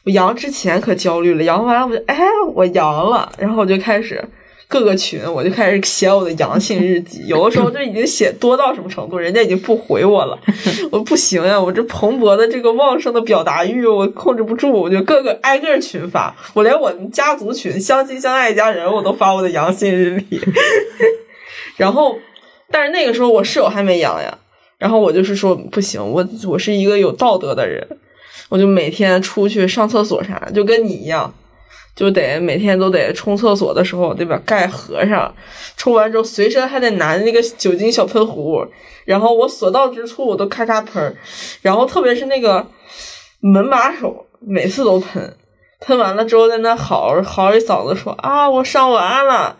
[0.05, 2.17] 我阳之前可焦虑了，阳完了我就哎
[2.53, 4.23] 我阳了，然后我就开始
[4.69, 10.39] 各个群我就开始写我的阳性日记， 有的时候就已经写多到什么程度，人家已经不回我了，
[10.91, 20.39] 我不行呀，我这蓬勃的这个旺盛的表达欲我控制不住，我就各个挨个群发，我连我们家族群相亲相爱一家人我都发我的阳性日历。
[21.75, 22.15] 然后，
[22.69, 24.37] 但是那个时候我室友还没阳呀，
[24.77, 27.87] 然后我就是说不行，我我是一个有道德的人，
[28.49, 31.33] 我就每天出去上厕所啥，就跟你一样，
[31.99, 35.35] 就得每天都得冲厕所的时候得把盖合上，
[35.75, 38.65] 冲完之后随身还得拿那个酒精小喷壶，
[39.03, 41.13] 然后我所到之处我都咔咔喷，
[41.61, 42.65] 然后特别是那个
[43.41, 45.35] 门把手，每次都喷。
[45.81, 49.57] 喷完了之后，在那嚎嚎一嗓子说啊，我上完了，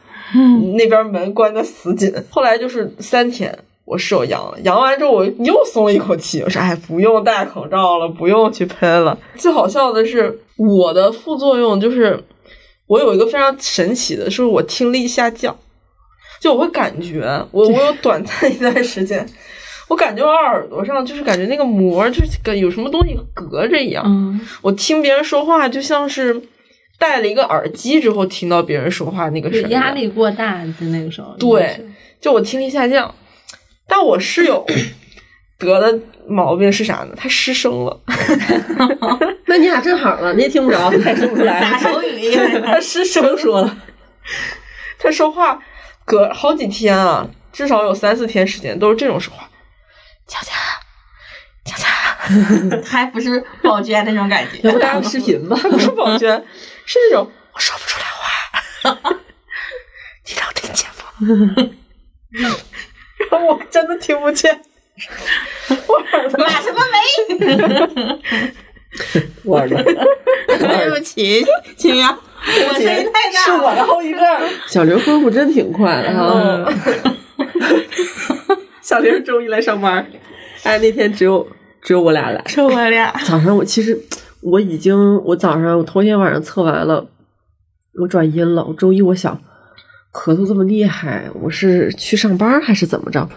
[0.77, 2.13] 那边门关的死紧。
[2.29, 9.17] 后来就是三天，我室友阳了，阳完之后我又松了一口气，我说哎，不用戴口罩了，不用去喷了。
[9.35, 12.23] 最好笑的是，我的副作用就是
[12.85, 15.57] 我有一个非常神奇的，是我听力下降，
[16.39, 19.25] 就我会感觉我我有短暂一段时间。
[19.89, 26.39] 我感觉我耳朵上就是感觉那个膜就是跟有什么东西隔着一样，嗯，我听别人说话就像是
[26.99, 31.35] 戴了一个耳机之后听到别人说话那个声音，压力过大，就那个时候。
[31.39, 31.83] 对，
[32.21, 33.11] 就我听力下降。
[33.87, 34.63] 但我室友
[35.65, 37.13] 得的毛病是啥呢？
[37.17, 38.01] 他失声了，
[39.47, 43.77] 那你俩正好了，你也听不着， 他也听不出来，打手语他失声说了，
[44.97, 45.59] 他说话
[46.05, 49.49] 隔好几天啊，至少有三四天时间都是这种说话。
[50.27, 50.51] 佳佳，
[51.65, 54.59] 佳佳， 还不是宝娟那种感觉。
[54.67, 55.57] 要不搭个视频吧？
[55.63, 56.45] 不是宝娟，
[56.85, 59.11] 是那种我说不出来话，
[60.27, 61.73] 你能听见吗？
[62.31, 62.51] 然
[63.31, 64.61] 后我真的听不见，
[66.37, 68.19] 马什么梅？
[69.43, 71.45] 我耳朵，对不起，
[71.77, 72.17] 秦阳，
[72.69, 73.45] 我声音太大了。
[73.45, 74.21] 是我的后遗症。
[74.67, 76.65] 小刘恢复真挺快的哈。
[78.81, 80.05] 小刘周一来上班，
[80.63, 81.47] 哎，那天只有
[81.81, 82.41] 只有我俩来。
[82.45, 83.97] 只有我俩，早上我其实
[84.41, 87.07] 我已经，我早上我头天晚上测完了，
[88.01, 88.65] 我转阴了。
[88.65, 89.39] 我周一我想
[90.11, 93.27] 咳嗽这么厉害，我是去上班还是怎么着？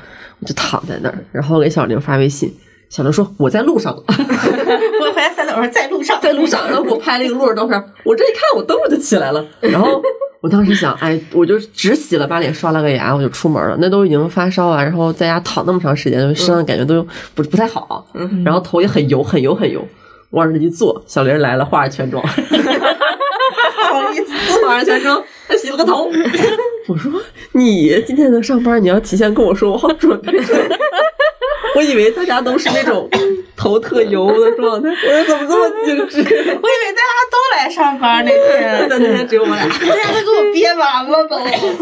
[0.40, 2.52] 我就躺在那儿，然后给小玲发微信，
[2.88, 7.80] 小玲说我在路上， 我回来三点，我说在路上，在路上，然后给我拍了一个路上照片。
[8.04, 9.44] 我这一看，我蹬着就起来了。
[9.60, 10.02] 然后
[10.40, 13.76] 我当时想，哎，我就只洗了把脸，刷了个牙，我就出门了。
[13.80, 18.04] 那都已经发烧啊，然后在家躺那么长时间，身上感觉都不不太好，
[18.44, 19.86] 然后头也很油，很油，很油。
[20.30, 22.24] 往那一坐，小玲来了，化着全妆，
[24.66, 26.10] 化着全妆，还洗了个头。
[26.88, 27.12] 我说
[27.52, 30.32] 你今天能上班，你要提前跟我说，我好准备。
[31.74, 33.08] 我以为大家都是那种
[33.56, 36.18] 头特油的状态，我说怎么这么精致？
[36.20, 39.66] 我以为大家都来上班那天，但那天只有我俩。
[39.66, 41.38] 大家都给我憋完了都。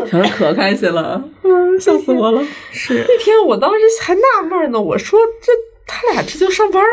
[0.06, 2.40] 小玲可开心了，嗯，笑死我了。
[2.70, 5.52] 是那天我当时还纳闷呢，我说这
[5.86, 6.88] 他俩这就上班了？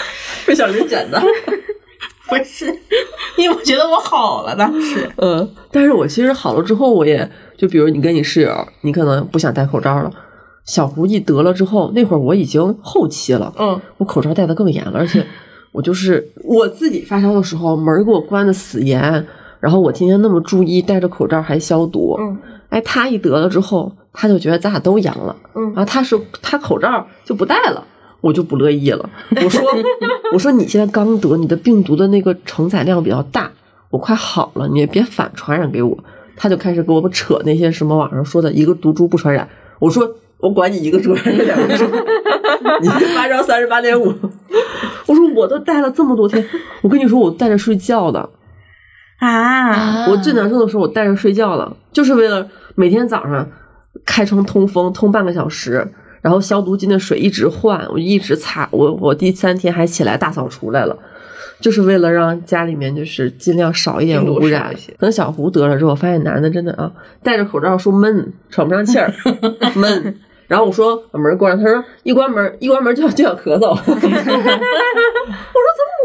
[0.44, 1.22] 被小林卷的。
[2.30, 2.66] 不是，
[3.36, 5.10] 因为我觉得我好了当时。
[5.16, 10.10] 嗯，但是我其实好了之后，我也就比如你跟你室友，你可能不想戴口罩了。
[10.64, 15.26] 小胡一得了之后，那会儿我已经后期了，嗯，我口罩戴的更严了，而且
[15.72, 19.26] 我就是我自己发烧的时候，门儿给我关的死严，
[19.58, 22.38] 然后我天天那么注意戴着口罩还消毒，嗯，
[22.68, 27.84] 哎，他一得了之后，他就觉得咱俩都阳了，嗯然后他是他口罩就不戴了。
[28.20, 29.62] 我就不乐意了，我说，
[30.32, 33.50] 我说你现在刚得，你的病毒的那个承载量比较大，
[33.90, 35.98] 我快好了，你也别反传染给我。
[36.36, 39.46] 他就开始给我们扯那些什么网上说的一个毒株不传染，
[39.78, 41.84] 我说我管你一个株还是两个株，
[42.80, 44.14] 你发烧三十八点五，
[45.06, 46.42] 我说我都戴了这么多天，
[46.80, 48.26] 我跟你说我戴着睡觉的，
[49.18, 53.46] 啊，我最难受的时候我戴着睡觉了，就是为了每天早上
[54.06, 55.86] 开窗通风通半个小时，
[56.20, 60.96] 然后消毒巾的水一直换，我一直擦，我我第三天还起来大扫除来了。
[61.60, 64.74] 就是为了让家里面就是尽量少一点污染。
[64.98, 66.90] 等小胡得了之后，我发现男的真的啊，
[67.22, 69.12] 戴着口罩说闷，喘不上气儿，
[69.76, 70.18] 闷。
[70.48, 73.68] 然后我说把门关上，他说一关门一关门就要就想咳嗽。
[73.76, 74.00] 我说怎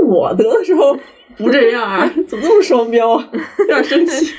[0.04, 0.96] 么我得的时候
[1.38, 2.10] 不这样啊？
[2.28, 3.28] 怎么这么双标啊？
[3.60, 4.34] 有点生气。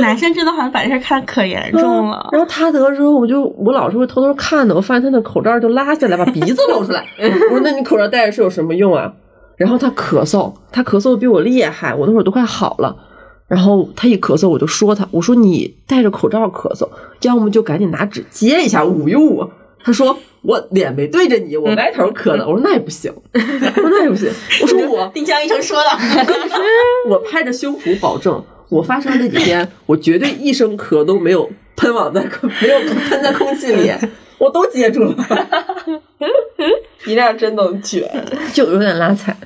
[0.00, 2.28] 男生真的好像把这事儿看得可严重了。
[2.32, 7.04] 然后他得了之后，我就我老是会偷偷看的，我发现他的口罩就拉下来，把鼻子露出来。
[7.50, 9.12] 我说：“那你口罩戴着是有什么用啊？”
[9.56, 12.94] 然后他咳嗽，他咳嗽比我厉害，我那会儿都快好了。
[13.48, 16.88] 然后他一咳嗽，我就说他，我说你戴着口罩咳嗽，
[17.22, 19.48] 要么就赶紧拿纸接一下捂一捂。
[19.82, 20.16] 他说
[20.46, 22.46] 我脸没对着你，我歪头磕的。
[22.46, 24.30] 我说那也不行， 我说那也不行。
[24.62, 25.90] 我说我丁香医生说的，
[27.08, 32.78] 我拍着胸脯保证，我发烧那几天， 我绝对一声咳都没有喷往在空， 没有
[33.08, 33.90] 喷在空气里，
[34.38, 35.16] 我都接住了，
[37.06, 38.08] 你俩真能卷。
[38.52, 39.36] 就有点拉踩。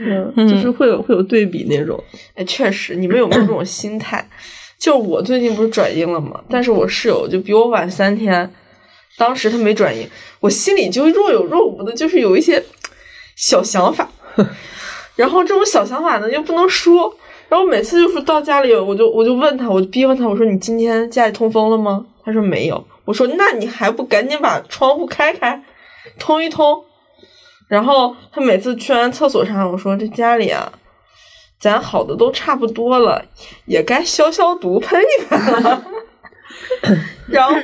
[0.00, 1.98] 嗯，就是会有会有对比那种，
[2.34, 4.24] 哎，确实，你们有没有这种心态？
[4.78, 6.40] 就我最近不是转阴了吗？
[6.48, 8.48] 但是我室友就比我晚三天，
[9.18, 10.08] 当时他没转移，
[10.40, 12.64] 我心里就若有若无的，就是有一些
[13.36, 14.08] 小想法。
[15.16, 17.12] 然后这种小想法呢又不能说，
[17.48, 22.06] 然后每次就是到家里，我就我就问他，我就逼问他，我说你今天家里通风了吗？
[22.24, 22.86] 他说没有。
[23.04, 25.60] 我说那你还不赶紧把窗户开开，
[26.18, 26.84] 通一通。
[27.66, 30.70] 然后他每次去完厕所啥，我说这家里啊，
[31.58, 33.24] 咱好的都差不多了，
[33.66, 35.84] 也该消消毒、喷一喷了。
[37.28, 37.54] 然后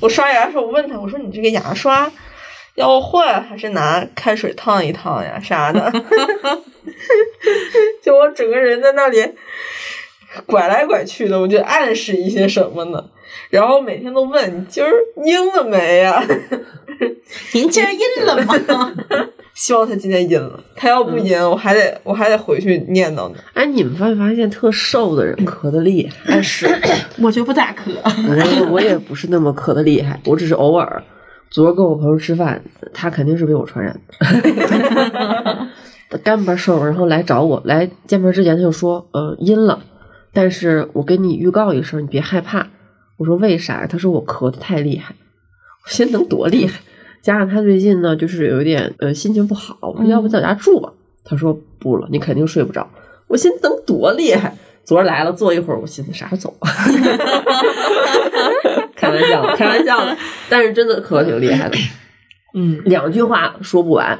[0.00, 2.10] 我刷牙的时候，我问他，我说你这个牙刷
[2.74, 5.92] 要换还是拿开水烫一烫呀啥的？
[8.02, 9.32] 就我整个人在那里
[10.46, 13.04] 拐来拐去的，我就暗示一些什么呢？
[13.50, 14.90] 然后每天都问你今儿
[15.24, 16.24] 阴了没呀？
[17.52, 18.92] 您今儿阴了吗？
[19.54, 23.34] 希望他今天阴了，他要不阴，我还得我还得回去念叨呢。
[23.52, 26.34] 哎，你们发没发现特瘦的人咳的厉害？
[26.34, 26.66] 哎，是，
[27.20, 27.92] 我就不咋咳。
[28.04, 31.02] 我我也不是那么咳的厉害，我只是偶尔。
[31.50, 32.62] 昨儿跟我朋友吃饭，
[32.94, 35.68] 他肯定是被我传染的。
[36.08, 39.82] 他 干巴瘦，然后来找我，来见面之前他就说，呃，阴了，
[40.32, 42.68] 但是我给你预告一声，你别害怕。
[43.18, 43.86] 我说为啥？
[43.86, 45.14] 他说我咳的太厉害。
[45.84, 46.80] 我心能多厉害？
[47.22, 50.92] 加上他最近呢，就是有一点呃心情不好，我说要不在我家住吧？
[51.24, 52.86] 他说不了，你肯定睡不着。
[53.28, 54.54] 我心能多厉害？
[54.84, 56.68] 昨儿来了，坐一会儿，我寻思啥时候走啊？
[58.96, 60.16] 开玩笑，开玩笑的，
[60.50, 61.78] 但是真的咳挺厉害的。
[62.54, 64.18] 嗯，两句话说不完，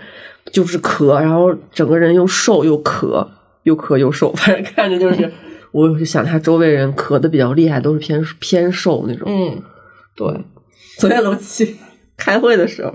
[0.52, 3.26] 就是咳，然后整个人又瘦又咳，
[3.64, 5.30] 又咳又瘦，反正看着就是，
[5.72, 9.28] 我就想他周围人咳的比较厉害，都是偏偏瘦那种。
[9.28, 9.60] 嗯，
[10.16, 10.44] 对，
[10.98, 11.76] 昨天楼七
[12.24, 12.94] 开会的时候，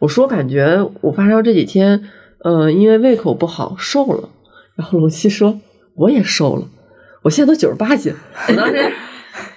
[0.00, 2.02] 我说感觉我发烧这几天，
[2.42, 4.28] 呃，因为胃口不好瘦了，
[4.74, 5.60] 然后龙七说
[5.94, 6.66] 我也瘦了，
[7.22, 8.12] 我现在都九十八斤，
[8.48, 8.92] 我当时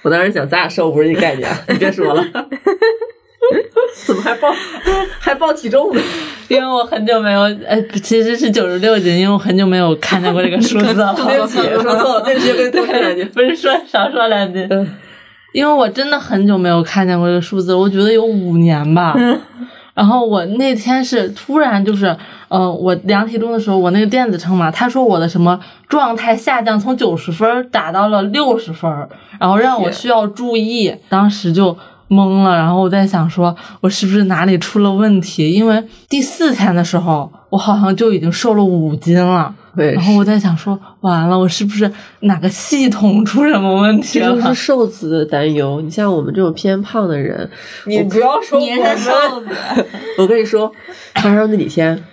[0.04, 2.24] 我当时想咱俩瘦不是一概念，你别说了。
[4.06, 4.50] 怎么还报
[5.20, 6.02] 还报体重呢？
[6.48, 11.14] 因为我很久没有，呃，其实是九十六斤，因为我很久没有看见过这个数字了。
[11.16, 13.26] 对不起，说错了，对不起，跟多说两句。
[13.26, 14.88] 不是说少说两句，嗯
[15.52, 19.16] 因为我真的很久没有看见过这个数字，我觉得有五年吧。
[19.94, 22.16] 然后我那天是突然就是，
[22.48, 25.60] 呃，我量体重的时候，我那个电子秤嘛，他说我的什么
[25.90, 28.90] 状态下降，从九十分打到了六十分，
[29.38, 32.56] 然后让我需要注意，当时就懵了。
[32.56, 35.52] 然后我在想说，我是不是哪里出了问题？
[35.52, 39.54] 因为第四天的时候，我好像就已经瘦了五斤了。
[39.76, 44.36] 然后我在想说，完了，我是不是哪个系统出什么问题了？
[44.36, 45.80] 这 就是瘦子的担忧。
[45.82, 47.50] 你像我们这种偏胖的人，
[47.86, 49.48] 你不要说我你是们，瘦 子，
[50.18, 50.72] 我跟你说，
[51.16, 52.04] 发烧那几天，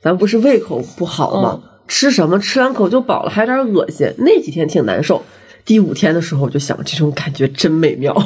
[0.00, 1.60] 咱不是胃口不好吗？
[1.88, 4.10] 吃什么吃两口就饱了，还有点恶心。
[4.18, 5.22] 那几天挺难受。
[5.64, 8.16] 第五天的时候，我就想，这种感觉真美妙。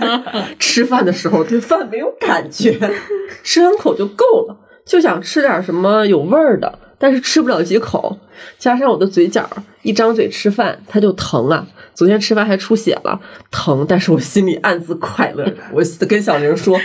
[0.58, 2.76] 吃饭的时候对饭没有感觉，
[3.44, 8.18] 吃两口就够了，就想吃点什么有味儿的，但是吃不了几口。
[8.58, 9.48] 加上我的嘴角，
[9.82, 11.66] 一张嘴吃饭它就疼啊。
[11.94, 13.18] 昨天吃饭还出血了，
[13.50, 15.44] 疼，但是我心里暗自快乐。
[15.72, 16.78] 我跟小玲说，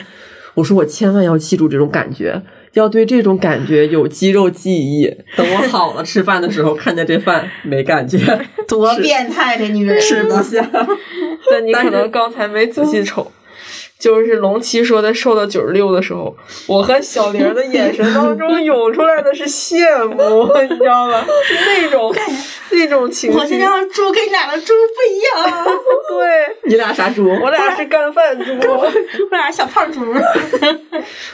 [0.53, 2.41] 我说我千万要记住这种感觉，
[2.73, 5.05] 要对这种感觉有肌肉记忆。
[5.37, 8.17] 等我好了，吃饭的时候看见这饭没感觉，
[8.67, 10.69] 多变态这女人吃不下。
[11.51, 13.31] 但你可能刚才没仔细瞅。
[14.05, 16.37] 就是龙七说他瘦到九十六的时候，
[16.67, 21.25] 我和小玲的眼神当中 涌出来的是羡慕，你知道吗？
[21.43, 22.13] 是那种
[22.69, 23.35] 那种情绪。
[23.39, 25.65] 我这张猪跟你俩的猪不一样，
[26.07, 27.27] 对，你俩啥猪？
[27.41, 28.87] 我俩是干饭猪，我
[29.31, 30.01] 俩小胖猪。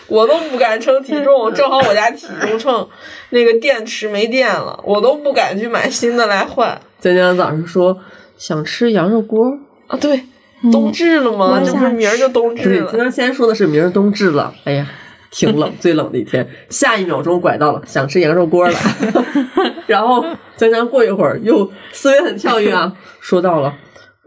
[0.08, 2.88] 我都不敢称体重，正好我家体重秤
[3.32, 6.80] 那个电池没电了，我都不敢去买新的来换。
[7.02, 7.98] 今天早上说
[8.38, 9.60] 想吃羊肉锅。
[9.88, 10.24] 啊，对，
[10.70, 11.52] 冬至了吗？
[11.52, 12.98] 我这不是明儿就冬至对，了江。
[13.02, 14.88] 江先说的是明儿冬至了，哎呀，
[15.32, 16.48] 挺冷，最冷的一天。
[16.70, 18.76] 下一秒钟拐到了想吃羊肉锅了，
[19.88, 20.24] 然后
[20.58, 23.74] 江江过一会儿又思维很跳跃啊，说到了。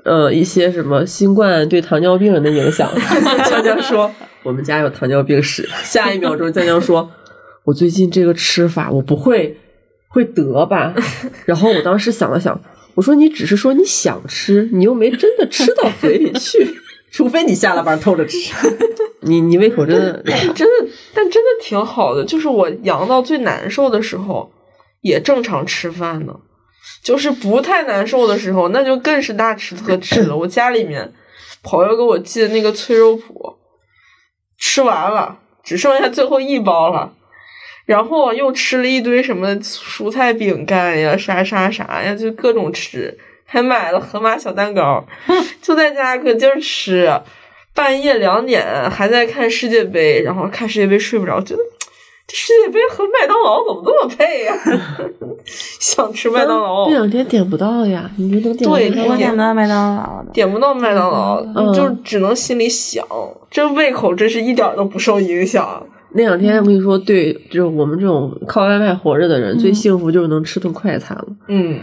[0.05, 2.91] 呃，一些什么新冠对糖尿病人的影响，
[3.49, 4.11] 江江说
[4.43, 5.67] 我们家有糖尿病史。
[5.83, 7.11] 下一秒钟，江江说，
[7.65, 9.59] 我最近这个吃法我不会
[10.09, 10.93] 会得吧？
[11.47, 12.61] 然后我当时想了想，
[12.95, 16.77] 我说你只是说你想吃，你又没真的吃到嘴里去，
[17.11, 18.55] 除非你下了班偷着吃。
[19.21, 22.25] 你你胃口真的真的，但真的挺好的。
[22.25, 24.53] 就是我阳到最难受的时候，
[25.01, 26.35] 也正常吃饭呢。
[27.03, 30.37] 就是不太难受的时候，那就更是大吃特吃了。
[30.37, 31.13] 我家里面
[31.63, 33.57] 朋友给我寄的那个脆肉脯，
[34.59, 37.13] 吃完了，只剩下最后一包了。
[37.87, 45.05] 然后又吃了一堆什么蔬菜饼干呀，啥啥啥呀，就各种吃，还买了盒马小蛋糕，
[45.61, 47.13] 就在家搁劲儿吃。
[47.75, 51.63] 半夜两点还在看世界杯，然后看世界杯睡不着，觉得
[52.27, 54.55] 这世界杯和麦当劳怎么这么配呀、
[55.81, 60.25] 想吃麦当劳这，两天点不到呀，你就能点对我点不到麦当劳。
[60.33, 63.05] 点不到麦当劳，嗯就只能心里想，
[63.51, 65.85] 这胃口真是一点都不受影响。
[66.15, 71.81] 那两天我跟你说，对，就是我们这种靠外卖活着的人，最幸福就是能吃顿快餐了，嗯，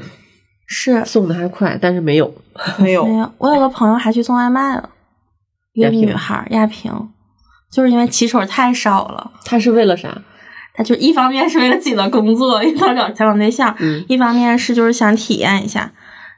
[0.65, 2.33] 是送的还快，但是没有。
[2.79, 4.89] 没有没，有，我有个朋友还去送外卖了，
[5.73, 6.91] 一个女孩亚萍，
[7.71, 9.31] 就是因为骑手太少了。
[9.45, 10.21] 他是为了啥？
[10.73, 15.91] 她就一方面是为了自己的工作，因为她找想找对象；嗯一方面是就是想体验一下，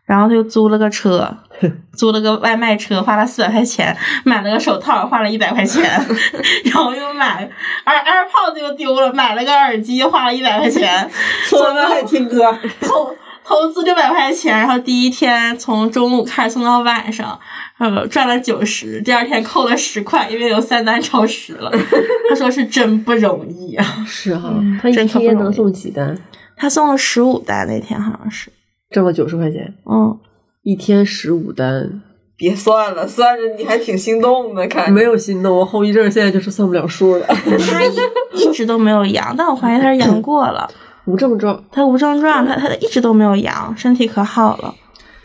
[0.05, 1.35] 然后她就租了个车，
[1.95, 5.83] 租了个外卖车，花了四百块钱，买了个手套，花了一百块钱，
[6.65, 7.49] 然后又买
[7.85, 11.09] 耳 AirPods 又丢了，买了个耳机，花了一百块钱，
[11.45, 17.39] 送外卖听歌，投投资六百块钱，然后第一天从中午开始送到晚上，
[17.77, 21.71] 呃，赚了九十，第二天扣了十块，因为有三单超时了。
[22.29, 26.17] 他说是真不容易啊， 是哈，他一真不容易天能送几单？
[26.55, 28.51] 他送了十五单那天好像是，
[28.89, 30.17] 挣了九十块钱，嗯，
[30.63, 32.01] 一天十五单，
[32.37, 37.25] 别算了，算着你还挺心动的，看没有心动，我后遗症现在就是算不了数了。
[37.27, 40.69] 他一一直都没有阳，但我怀疑他是阳过了，
[41.05, 44.73] 无症状，他无症状，他他一直都没有阳，身体可好了。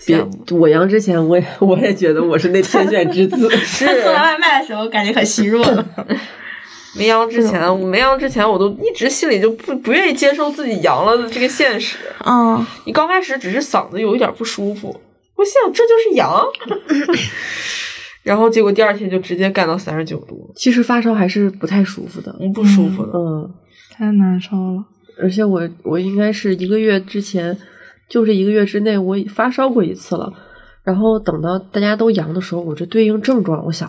[0.05, 0.21] 别
[0.51, 3.49] 我阳之前，我也 我也觉得我是那天选之子。
[3.63, 5.87] 是他送外卖的时候感觉可虚弱了，
[6.97, 11.99] 没阳之前，我没阳之前，我都一直心里就不不愿意接受自己阳了的这个现实。
[12.25, 14.99] 嗯，你刚开始只是嗓子有一点不舒服，
[15.39, 16.45] 我心想这就是阳，
[18.25, 23.13] 然后结果第二天就直接干到三十九度，其实发烧还是不太舒服的，嗯，不舒服的。
[23.15, 23.55] 嗯，
[23.91, 24.85] 太难受了。
[25.21, 27.57] 而且我我应该是一个月之前，
[28.09, 30.33] 就是一个月之内，我发烧过一次了。
[30.83, 33.89] 然后等到大家都阳的时候，我这对应症状，我想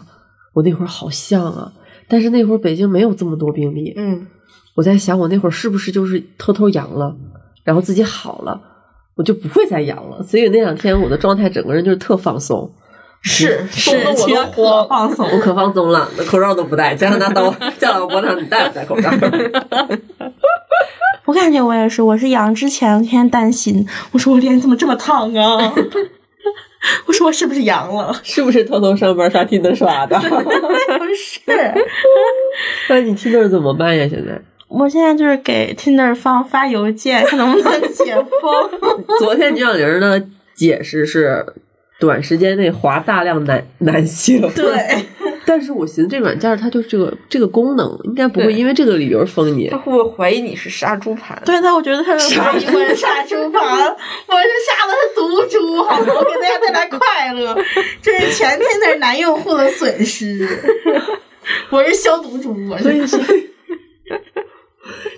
[0.53, 1.73] 我那会儿好像啊，
[2.07, 4.27] 但是那会儿北京没有这么多病例，嗯，
[4.75, 7.15] 我在想我那会儿是不是就是偷偷阳了，
[7.63, 8.61] 然后自己好了，
[9.19, 10.23] 我就不会再阳了。
[10.23, 12.71] 所以那两天我的状态整个人就是特放松，
[13.21, 14.87] 是 是我可。
[14.87, 15.27] 放松。
[15.29, 19.11] 我可放松了，那口罩都不戴，加上拿刀架到我脖子上，你戴不戴口罩？
[21.25, 25.73] 我感觉我也是，我是阳之前我天天担心，我说我脸怎么这么烫啊？
[27.05, 28.17] 我说我是不是阳了？
[28.23, 30.17] 是不是偷偷上班刷 Tinder 刷的？
[30.17, 31.41] 不是，
[32.87, 34.07] 那你 Tinder 怎么办呀？
[34.09, 38.69] 现在我现在就是给 Tinder 方发邮件，看能不能解封。
[39.19, 40.23] 昨天牛小玲的
[40.55, 41.43] 解释是，
[41.99, 44.47] 短时间内划大量男男性。
[44.53, 45.05] 对，
[45.43, 49.77] 但是我寻思这软件它就是这个这个功能，应该不会因为这个理由封你他。
[49.79, 51.41] 会不会怀疑你是杀猪盘？
[51.43, 56.13] 对的，我觉得他是怀疑我是杀猪盘，我是杀的是毒猪，好吗？
[56.15, 57.57] 我给大家带来快乐，
[58.03, 60.47] 这是全 Tinder 男用户的损失。
[61.71, 63.48] 我是消毒猪，我是。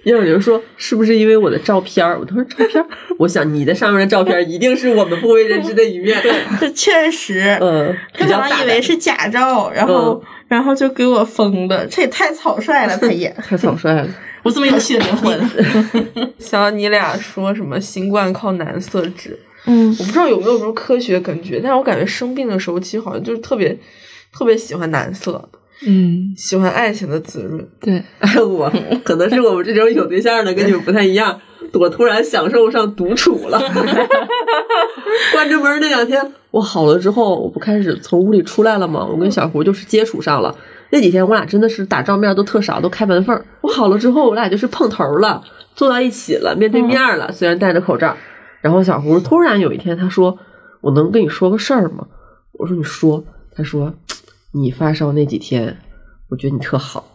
[0.03, 2.87] 所以牛小玲说：“是不是因为我的照片儿？”我当时照片儿，
[3.19, 6.19] 我想你的上面的照片儿一定是我们不为人知的一面。
[6.59, 13.29] 这确实，嗯，他可能以为是假照，然后、然后就给我封的，这也太草率了，他也。
[13.47, 14.07] 太草率了。
[14.43, 15.39] 我这么有趣的灵魂。
[16.39, 19.37] 想到你俩说什么新冠靠男色治，
[19.67, 23.77] 嗯我不知道有没有什么科学根据，但是我感觉生病的时候其实好像就是特别
[24.33, 25.47] 特别喜欢男色，
[25.85, 27.67] 嗯，喜欢爱情的滋润。
[27.79, 28.71] 对， 哎，我
[29.03, 31.39] 可能是我们这种有对象的跟你们不太一样，
[31.73, 33.59] 我突然享受上独处了。
[35.33, 39.05] 关着门那两天，我好了之后，我不开始从屋里出来了吗？
[39.05, 40.55] 我跟小胡就是接触上了。
[40.91, 43.45] 那几天我俩真的是打照面都特少，都开门缝儿。
[43.61, 45.41] 我好了之后，我俩就是碰头了，
[45.75, 48.15] 坐到一起了，面对面了，虽然戴着口罩。
[48.61, 50.37] 然后小胡突然有一天他说
[50.81, 52.05] ：“我能跟你说个事儿吗？”
[52.59, 53.23] 我说：“你说。”
[53.55, 53.91] 他说
[54.53, 55.77] ：“你发烧那几天，
[56.29, 57.13] 我觉得你特好。”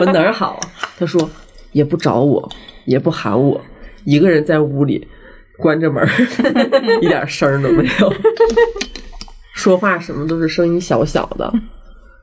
[0.00, 0.60] 我哪儿好？
[0.98, 1.28] 他说
[1.72, 2.48] 也不找我，
[2.86, 3.60] 也不喊我，
[4.04, 5.06] 一个人在屋里
[5.58, 6.06] 关着门，
[7.02, 8.12] 一点声儿都没有，
[9.54, 11.52] 说话什么都是声音小小的。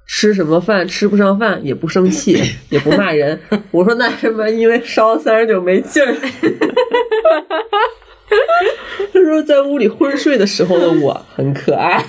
[0.08, 3.40] 吃什么饭吃不上饭也不生气，也不骂人。
[3.72, 6.16] 我说那什么，因为烧三十九没劲儿。
[9.12, 12.04] 他说在屋里昏睡的时候的我很可爱。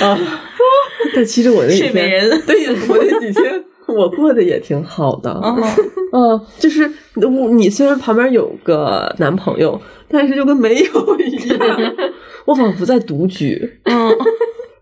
[0.00, 0.18] 啊，
[1.14, 5.30] 但其实我那几天，人 对我那几天我过得也挺好的。
[6.12, 11.58] 嗯，就是我你虽然旁边有个男朋友，但是就跟没有一样，
[12.46, 13.78] 我仿佛在独居。
[13.84, 14.10] 嗯，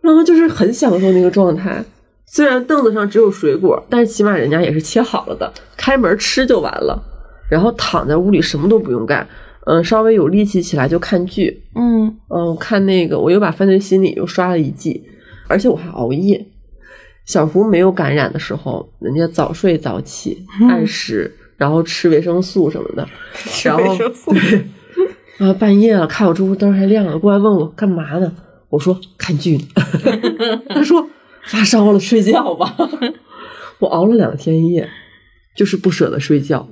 [0.01, 1.85] 然后就是很享受那个状态。
[2.27, 7.03] 虽然凳子上只有水果，但是起码人家也是切好了的，开门吃就完了。
[7.51, 9.27] 然后躺在屋里什么都不用干，
[9.69, 15.05] 嗯，稍微有力气起来就看剧，嗯嗯，我看那个我又把《犯罪心理》又刷了一季，
[15.47, 16.47] 而且我还熬夜。
[17.27, 23.07] 小胡没有感染的时候，人家早睡早起，按时，然后吃维生素什么的，
[23.63, 24.65] 然后维生素对，
[25.37, 28.33] 然后半夜了，看我这屋灯还亮了，过来问我干嘛呢？
[28.71, 29.65] 我说看剧呢。
[30.71, 31.07] 他说
[31.45, 32.75] 发烧了，睡觉吧。
[33.81, 34.89] 我熬了两天夜，
[35.55, 36.67] 就是不舍得睡觉。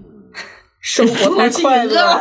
[0.87, 2.21] 生活太 快乐了。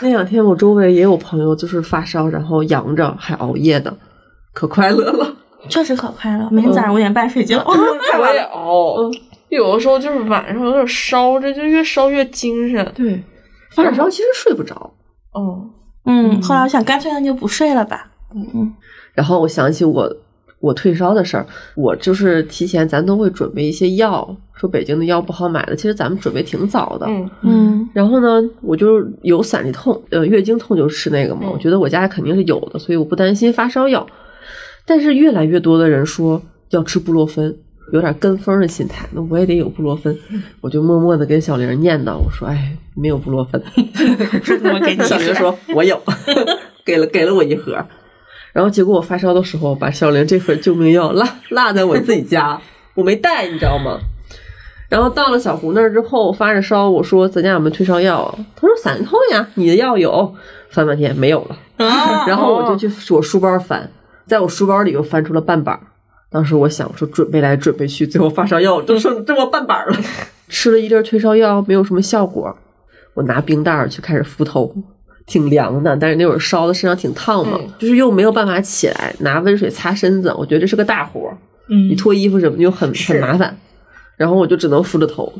[0.00, 3.96] 那两天我周围也有朋友就是发烧，然后阳着还熬夜的，
[4.52, 5.34] 可快乐了。
[5.70, 6.46] 确实可快乐。
[6.50, 7.64] 每天早上五点半睡觉。
[7.64, 8.96] 我也熬，
[9.48, 12.92] 有的时候就是晚上有点烧，着就越烧越精神。
[12.94, 13.24] 对，
[13.70, 14.74] 发点烧其实睡不着。
[15.32, 15.64] 哦，
[16.04, 18.10] 嗯，后来我想，干脆那就不睡了吧。
[18.34, 18.74] 嗯嗯
[19.14, 20.16] 然后我想起我
[20.62, 21.44] 我退烧的事儿，
[21.74, 27.06] 我就是提前咱都会准备一些药，说北京的药不好买的，其实咱们准备挺早的。
[27.08, 31.40] 嗯，嗯然后呢，我就有散利痛，呃，月经痛就吃那个嘛。
[31.46, 34.06] 嗯我觉得我家肯定是有的，所以我不担心发烧药。
[34.86, 36.40] 但是越来越多的人说
[36.70, 37.54] 要吃布洛芬，
[37.92, 40.16] 有点跟风的心态，那我也得有布洛芬。
[40.60, 46.00] 我就默默的跟小玲念叨，我说：“哎，没有布洛芬。”我给你小玲说：“我有，
[46.84, 47.76] 给了给了我一盒。”
[48.52, 52.60] 然后结果我发烧的时候，把小玲这份救命药落落在我自己家，
[52.94, 53.98] 我没带，你知道吗？
[54.88, 58.38] 然后到了小胡那儿之后，发着烧，我说咱家有没有退烧药啊？
[58.54, 60.34] 他说散痛呀，你的药有。
[60.70, 63.90] 翻半天没有了，啊，然后我就去我书包翻，
[64.24, 65.80] 在我书包里又翻出了半板儿。
[66.30, 69.96] 当时我想我说准备来准备去，最后发烧药就剩这么半板儿了。
[70.48, 72.56] 吃了一粒儿退烧药没有什么效果，
[73.12, 74.74] 我拿冰袋儿去开始敷头，
[75.26, 81.36] 挺凉的，但是那会儿烧的身上挺烫嘛，嗯就是又没有办法起来，拿温水擦身子，我觉得这是个大活儿。
[81.68, 83.56] 嗯你脱衣服什么的又很很麻烦，
[84.16, 85.32] 然后我就只能敷着头，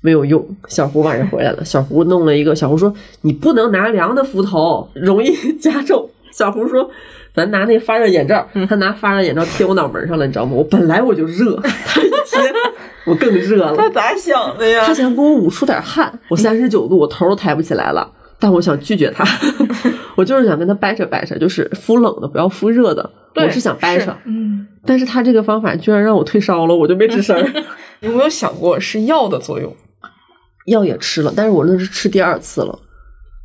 [0.00, 0.46] 没有用。
[0.68, 2.92] 小胡晚上回来了，小胡弄了一个，小胡说
[3.22, 6.08] 你不能拿凉的敷头，容易 加重。
[6.30, 6.88] 小胡说
[7.34, 10.52] 咱拿那发热眼罩，他拿发热眼罩贴我脑门上了，你知道吗？
[10.54, 12.52] 我本来我就热， 他一贴
[13.06, 13.74] 我更热了。
[13.76, 14.92] 他咋想的呀他？
[14.92, 18.12] 想给我捂出点汗，我三十九度，我头都抬不起来了。
[18.38, 19.24] 但我想拒绝他，
[20.16, 23.08] 我就是想跟他掰扯掰扯，就是敷冷的，不要敷热的。
[23.32, 27.36] 对我是想掰扯，嗯，但是他这个方法居然让我退烧了，我就没吱声
[28.00, 29.74] 有没有想过是药的作用？
[30.66, 32.78] 药也吃了，但是我那是吃第二次了。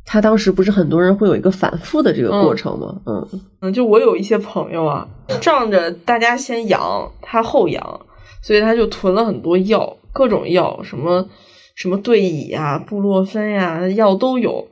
[0.04, 2.94] 他当时不是很多人会有一个反复的这个过程吗？
[3.06, 3.28] 嗯
[3.60, 5.06] 嗯，就我有一些朋友啊，
[5.40, 8.00] 仗着大家先阳，他后阳，
[8.42, 11.24] 所以他就囤了很多药，各种药，什么
[11.76, 14.66] 什么对乙啊、布洛芬呀，药都有。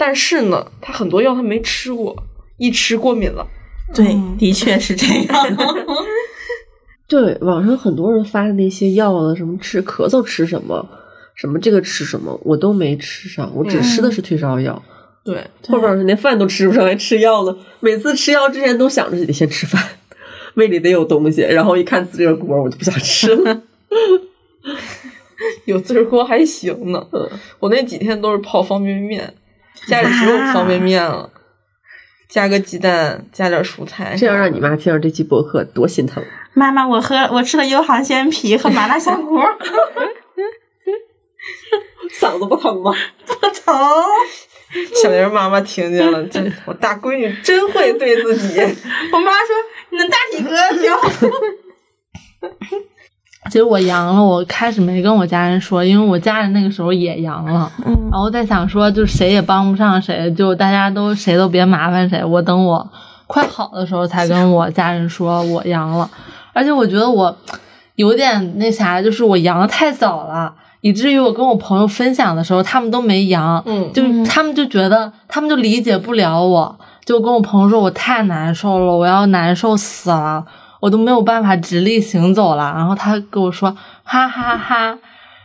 [0.00, 2.16] 但是呢，他很多药他没吃过，
[2.56, 3.46] 一吃过敏了。
[3.94, 5.56] 对，的确是这样。
[7.06, 10.88] 对，网上很多人发的那些药啊，什么吃咳嗽吃什么，
[11.34, 14.82] 什么这个吃什么，我都没吃上，我只吃的是退烧药。
[15.22, 17.54] 对，后边连饭都吃不上，还吃药呢。
[17.80, 19.84] 每次吃药之前都想着得先吃饭，
[20.56, 21.42] 胃里得有东西。
[21.42, 23.62] 然后一看自热锅，我就不想吃了。
[25.66, 27.06] 有自热锅还行呢。
[27.58, 29.34] 我那几天都是泡方便面，
[29.86, 31.30] 家里只有方便面了，
[32.28, 34.14] 加个鸡蛋，加点蔬菜。
[34.16, 36.22] 这要让你妈听着这期博客多心疼。
[36.54, 39.42] 妈妈，我喝我吃了优航鲜皮和麻辣香锅，
[42.20, 42.92] 嗓子不疼吗？
[43.24, 43.74] 不疼。
[45.02, 48.60] 小玲妈妈听见了，真我大闺女真会对自己。
[49.12, 49.48] 我妈说
[49.90, 50.50] 你的大体格
[50.80, 51.10] 挺好。
[53.46, 62.86] 其实我阳了，我开始没跟我家人说，因为我家人那个时候也阳了，嗯然后在想说，就谁也帮不上谁，就大家都谁都别麻烦谁，我等我
[63.26, 66.08] 快好的时候才跟我家人说我阳了，
[66.52, 67.34] 而且我觉得我
[67.94, 70.52] 有点那啥，就是我阳的太早了。
[70.82, 76.74] 以至于我跟我朋友分享的时候，他们都没阳，嗯就他们就觉得，他们就理解不了我，
[77.04, 80.42] 就跟我朋友说我太难受了，我要难受死了，
[80.80, 82.72] 我都没有办法直立行走了。
[82.74, 83.70] 然后他跟我说
[84.02, 84.98] 哈哈哈，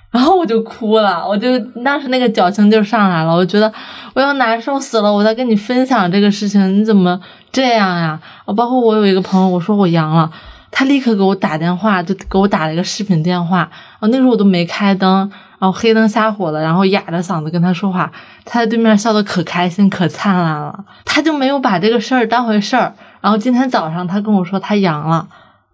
[0.09, 3.71] 然后我就哭了，我就当时那个矫情劲上来了，我觉得
[4.13, 7.19] 我要难受死了，我在跟你分享这个事情，你怎么
[7.51, 8.19] 这样呀？
[8.55, 10.31] 包括我有一个朋友，我说我阳了。
[10.77, 13.59] 他立刻给我打电话，就给我打了一个视频电话。
[13.59, 15.19] 然后那时候我都没开灯，
[15.57, 18.11] 然后黑灯瞎火的，然后哑着嗓子跟他说话。
[18.43, 20.77] 他在对面笑得可开心、可灿烂了。
[21.05, 22.93] 他就没有把这个事儿当回事儿。
[23.25, 25.27] 然后今天早上他跟我说他阳了，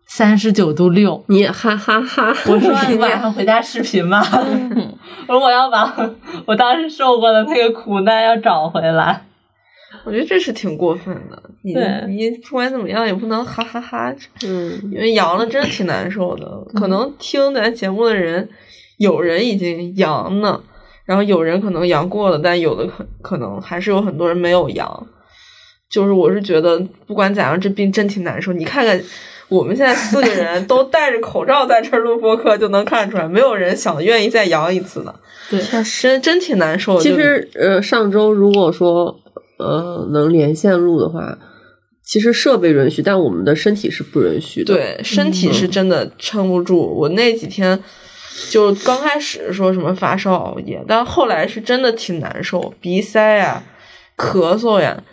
[0.08, 1.22] 三十九度六。
[1.28, 2.30] 你也哈哈哈！
[2.48, 4.22] 我说你晚上回家视频吧。
[5.28, 5.94] 我说我要把
[6.46, 9.26] 我当时受过的那个苦难要找回来。
[10.06, 14.16] 我觉得这是挺过分的，你对你不管怎么样也不能哈哈哈
[14.48, 16.50] 嗯，因为阳了真的挺难受的。
[16.74, 18.48] 可能听咱节目的人，
[18.96, 20.64] 有人已经阳了，
[21.04, 25.08] 然后有人可能阳过了，但有的可可能还是有很多人没有阳。
[25.92, 28.54] 就是我是觉得，不管咋样，这病真挺难受。
[28.54, 29.00] 你看看，
[29.50, 35.14] 我们现在四个人 都戴着口罩在这儿录播客，就能看出来，没有人想愿意再阳一次的。
[35.50, 35.62] 对，
[36.02, 37.02] 真真挺难受的。
[37.04, 39.20] 其实呃，上周如果说
[39.58, 41.38] 呃能连线录的话，
[42.04, 46.80] 其实设备允许，但我们的身体是不允许的。，对，身体是真的撑不住。
[46.80, 47.78] 我那几天
[48.50, 53.62] 就刚开始说什么发烧熬夜，但后来是真的挺难受，鼻塞呀、
[54.16, 55.04] 咳嗽呀，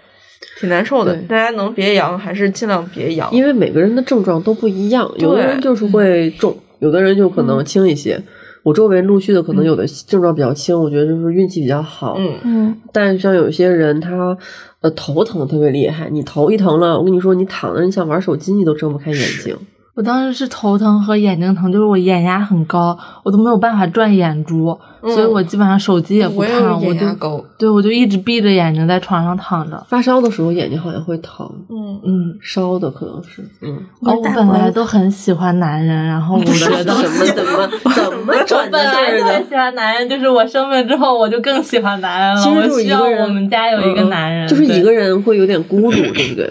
[0.58, 1.14] 挺难受的。
[1.28, 3.30] 大家能别阳还是尽量别阳。
[3.32, 8.20] 因为每个人的症状都不一样，有的人就是会重，有的人就可能轻一些。
[8.64, 12.16] 我周围陆续的可能有的症状比较轻，我觉得就是运气比较好。
[12.18, 14.36] 嗯，嗯，但是像有些人他
[14.80, 19.56] 呃头疼特别厉害，你头一疼了，我跟你说，你躺着你想玩手机你都睁不开眼睛。
[19.98, 27.44] 我当时是头疼和眼睛疼，就是我眼压很高，我都没有办法转眼珠，所以我基本上手机也不看，我就。
[27.58, 29.84] 对我就一直闭着眼睛在床上躺着。
[29.88, 36.52] 发烧的时候眼睛好像会疼，嗯，嗯，烧的可能是，嗯，哦，我本来都很喜欢男人，然后我觉
[36.84, 39.18] 得什么怎么 怎么我转的本来这儿的？
[39.18, 42.40] 就很喜欢男人，就是我生病之后，我就更喜欢男人了。
[42.40, 46.48] 其实就是我需要一个人，我们家有一个男人，嗯就是一个人会有点孤独，对不对？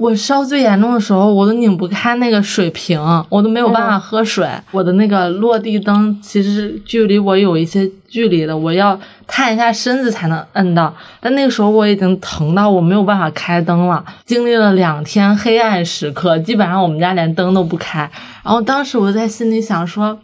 [0.00, 2.98] 我烧最严重的时候，我都拧不开那个水瓶，
[3.28, 4.48] 我都没有办法喝水。
[4.70, 10.94] 我的那个落地灯其实是距离我有一些距离的，我要探一下身子才能摁到。
[11.20, 18.10] 但那个时候我已经疼到我没有办法开灯了，经历了两天黑暗时刻，基本上我们家连灯都不开。
[18.42, 20.18] 然后当时我在心里想说。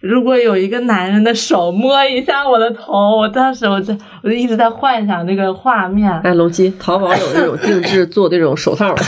[0.00, 6.10] 如果有一个男人的手摸一下我的头，我当时我在我就一直在幻想那个画面。
[6.24, 9.04] 哎，龙七，淘宝有那种定制做这种手套的，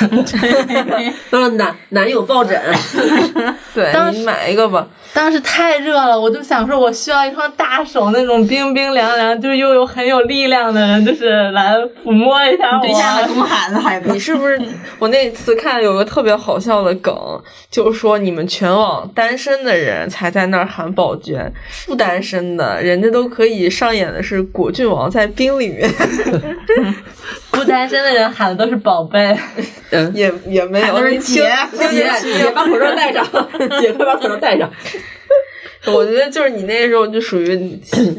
[1.31, 2.61] 让男男友抱枕，
[3.75, 4.87] 对当你买一个吧。
[5.15, 13.29] 当时太热了，我就想说，我需要一双大手，那种冰冰凉凉，就是又有很有力量的人，就是来抚摸一下我对象的我。
[13.35, 14.59] 公孩子孩子你，是不是？
[14.99, 17.15] 我那次看有个特别好笑的梗，
[17.71, 21.53] 就是说你们全网单身的人才在那儿喊宝娟，
[21.87, 25.91] 不单身的人家都可以上演的是果郡王在冰里面，
[27.51, 29.37] 不单身的人喊的都是宝贝。
[29.91, 31.89] 嗯， 也也没有姐姐
[32.23, 33.25] 姐把口罩戴上，
[33.81, 34.71] 姐快把口罩戴上。
[35.93, 37.57] 我觉得就是你那时候就属于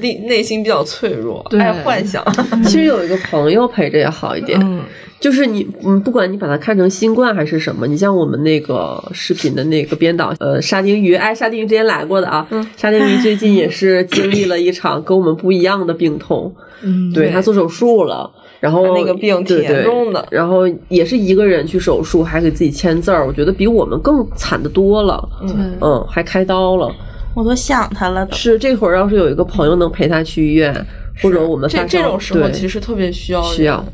[0.02, 2.22] 内内心比较脆弱，爱幻想。
[2.66, 4.60] 其实有一个朋友陪着也好一点。
[4.62, 4.84] 嗯，
[5.24, 26.94] 就是你，嗯，不管你把它看成新冠还是什么，你像我们那个视频的那个编导，呃，沙丁鱼，哎，沙丁鱼之前来过的啊，嗯沙丁鱼最近也是经历了一场跟我们不一样的病痛，嗯，对对他做手术了，然后那个病挺严重的然后也是一个人去手术，还给自己签字儿，我觉得比我们更惨的多了，嗯嗯，还开刀了。
[27.34, 28.28] 我都想他了。
[28.34, 30.86] 是这会儿要是有一个朋友能陪他去医院，
[31.22, 33.86] 或者我们这这种时候其实特别需要需要人。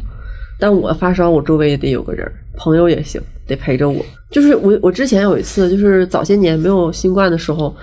[0.59, 4.05] 但我发烧，我周围也得有个人，朋友也行，得陪着我。
[4.29, 7.73] 就是我，我之前有一次，就是早些年没有新冠的时候，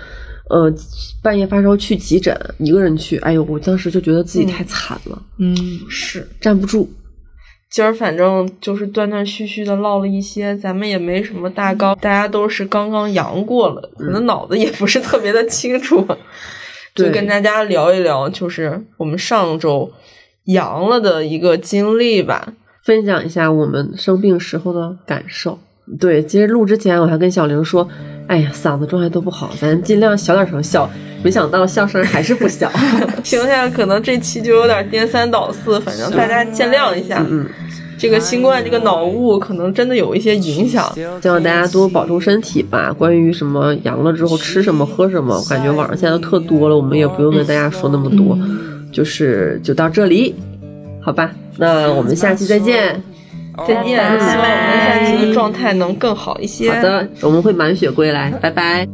[0.49, 0.71] 呃，
[1.21, 5.55] 半夜发烧去急诊，一个人去，哎呦，我当时就觉得自己太惨了，嗯，
[5.89, 6.89] 是，站不住。
[7.69, 16.07] 今儿反正就是断断续续的唠了一些，咱们也没什么大纲，大家都是刚刚阳过了，可能脑子也不是特别的 清楚，
[16.95, 19.91] 就跟大家聊一聊，就是我们上周
[20.45, 22.53] 阳了的一个经历吧。
[22.87, 25.59] 分享一下我们生病时候的感受。
[25.99, 27.85] 对，其实录之前我还跟小玲说
[28.27, 30.89] ：“哎呀，嗓子状态都不好，咱尽量小点声笑。”
[31.21, 32.71] 没想到笑声还是不小。
[33.25, 37.21] 听下来可能这期就有点颠三倒四，反正大家见谅一下。
[37.29, 37.45] 嗯，
[37.97, 40.89] 这个新冠这个脑雾可能真的有一些影响。
[41.21, 42.93] 希望大家多保重身体吧。
[42.93, 48.39] 关于什么阳了之后吃什么喝什么，我感觉网上现在都特多了，我们也不用跟大家说那么多，
[48.93, 50.33] 就是就到这里，
[51.07, 51.31] 好吧？
[51.55, 53.01] 那我们下期再见。
[53.65, 56.69] 再见，希望我们下期的状态能更好一些。
[56.69, 58.85] 好的，我们会满血归来，拜拜。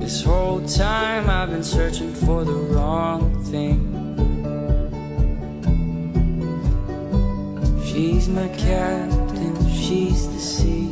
[0.00, 3.78] This whole time I've been searching for the wrong thing.
[7.84, 10.88] She's my captain, she's the sea.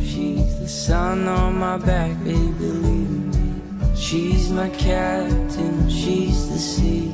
[0.00, 3.60] She's the sun on my back, baby, believe me.
[3.94, 7.12] She's my captain, she's the sea.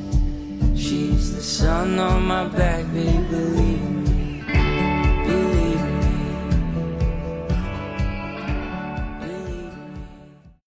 [0.88, 4.07] She's the sun on my back, baby, believe me.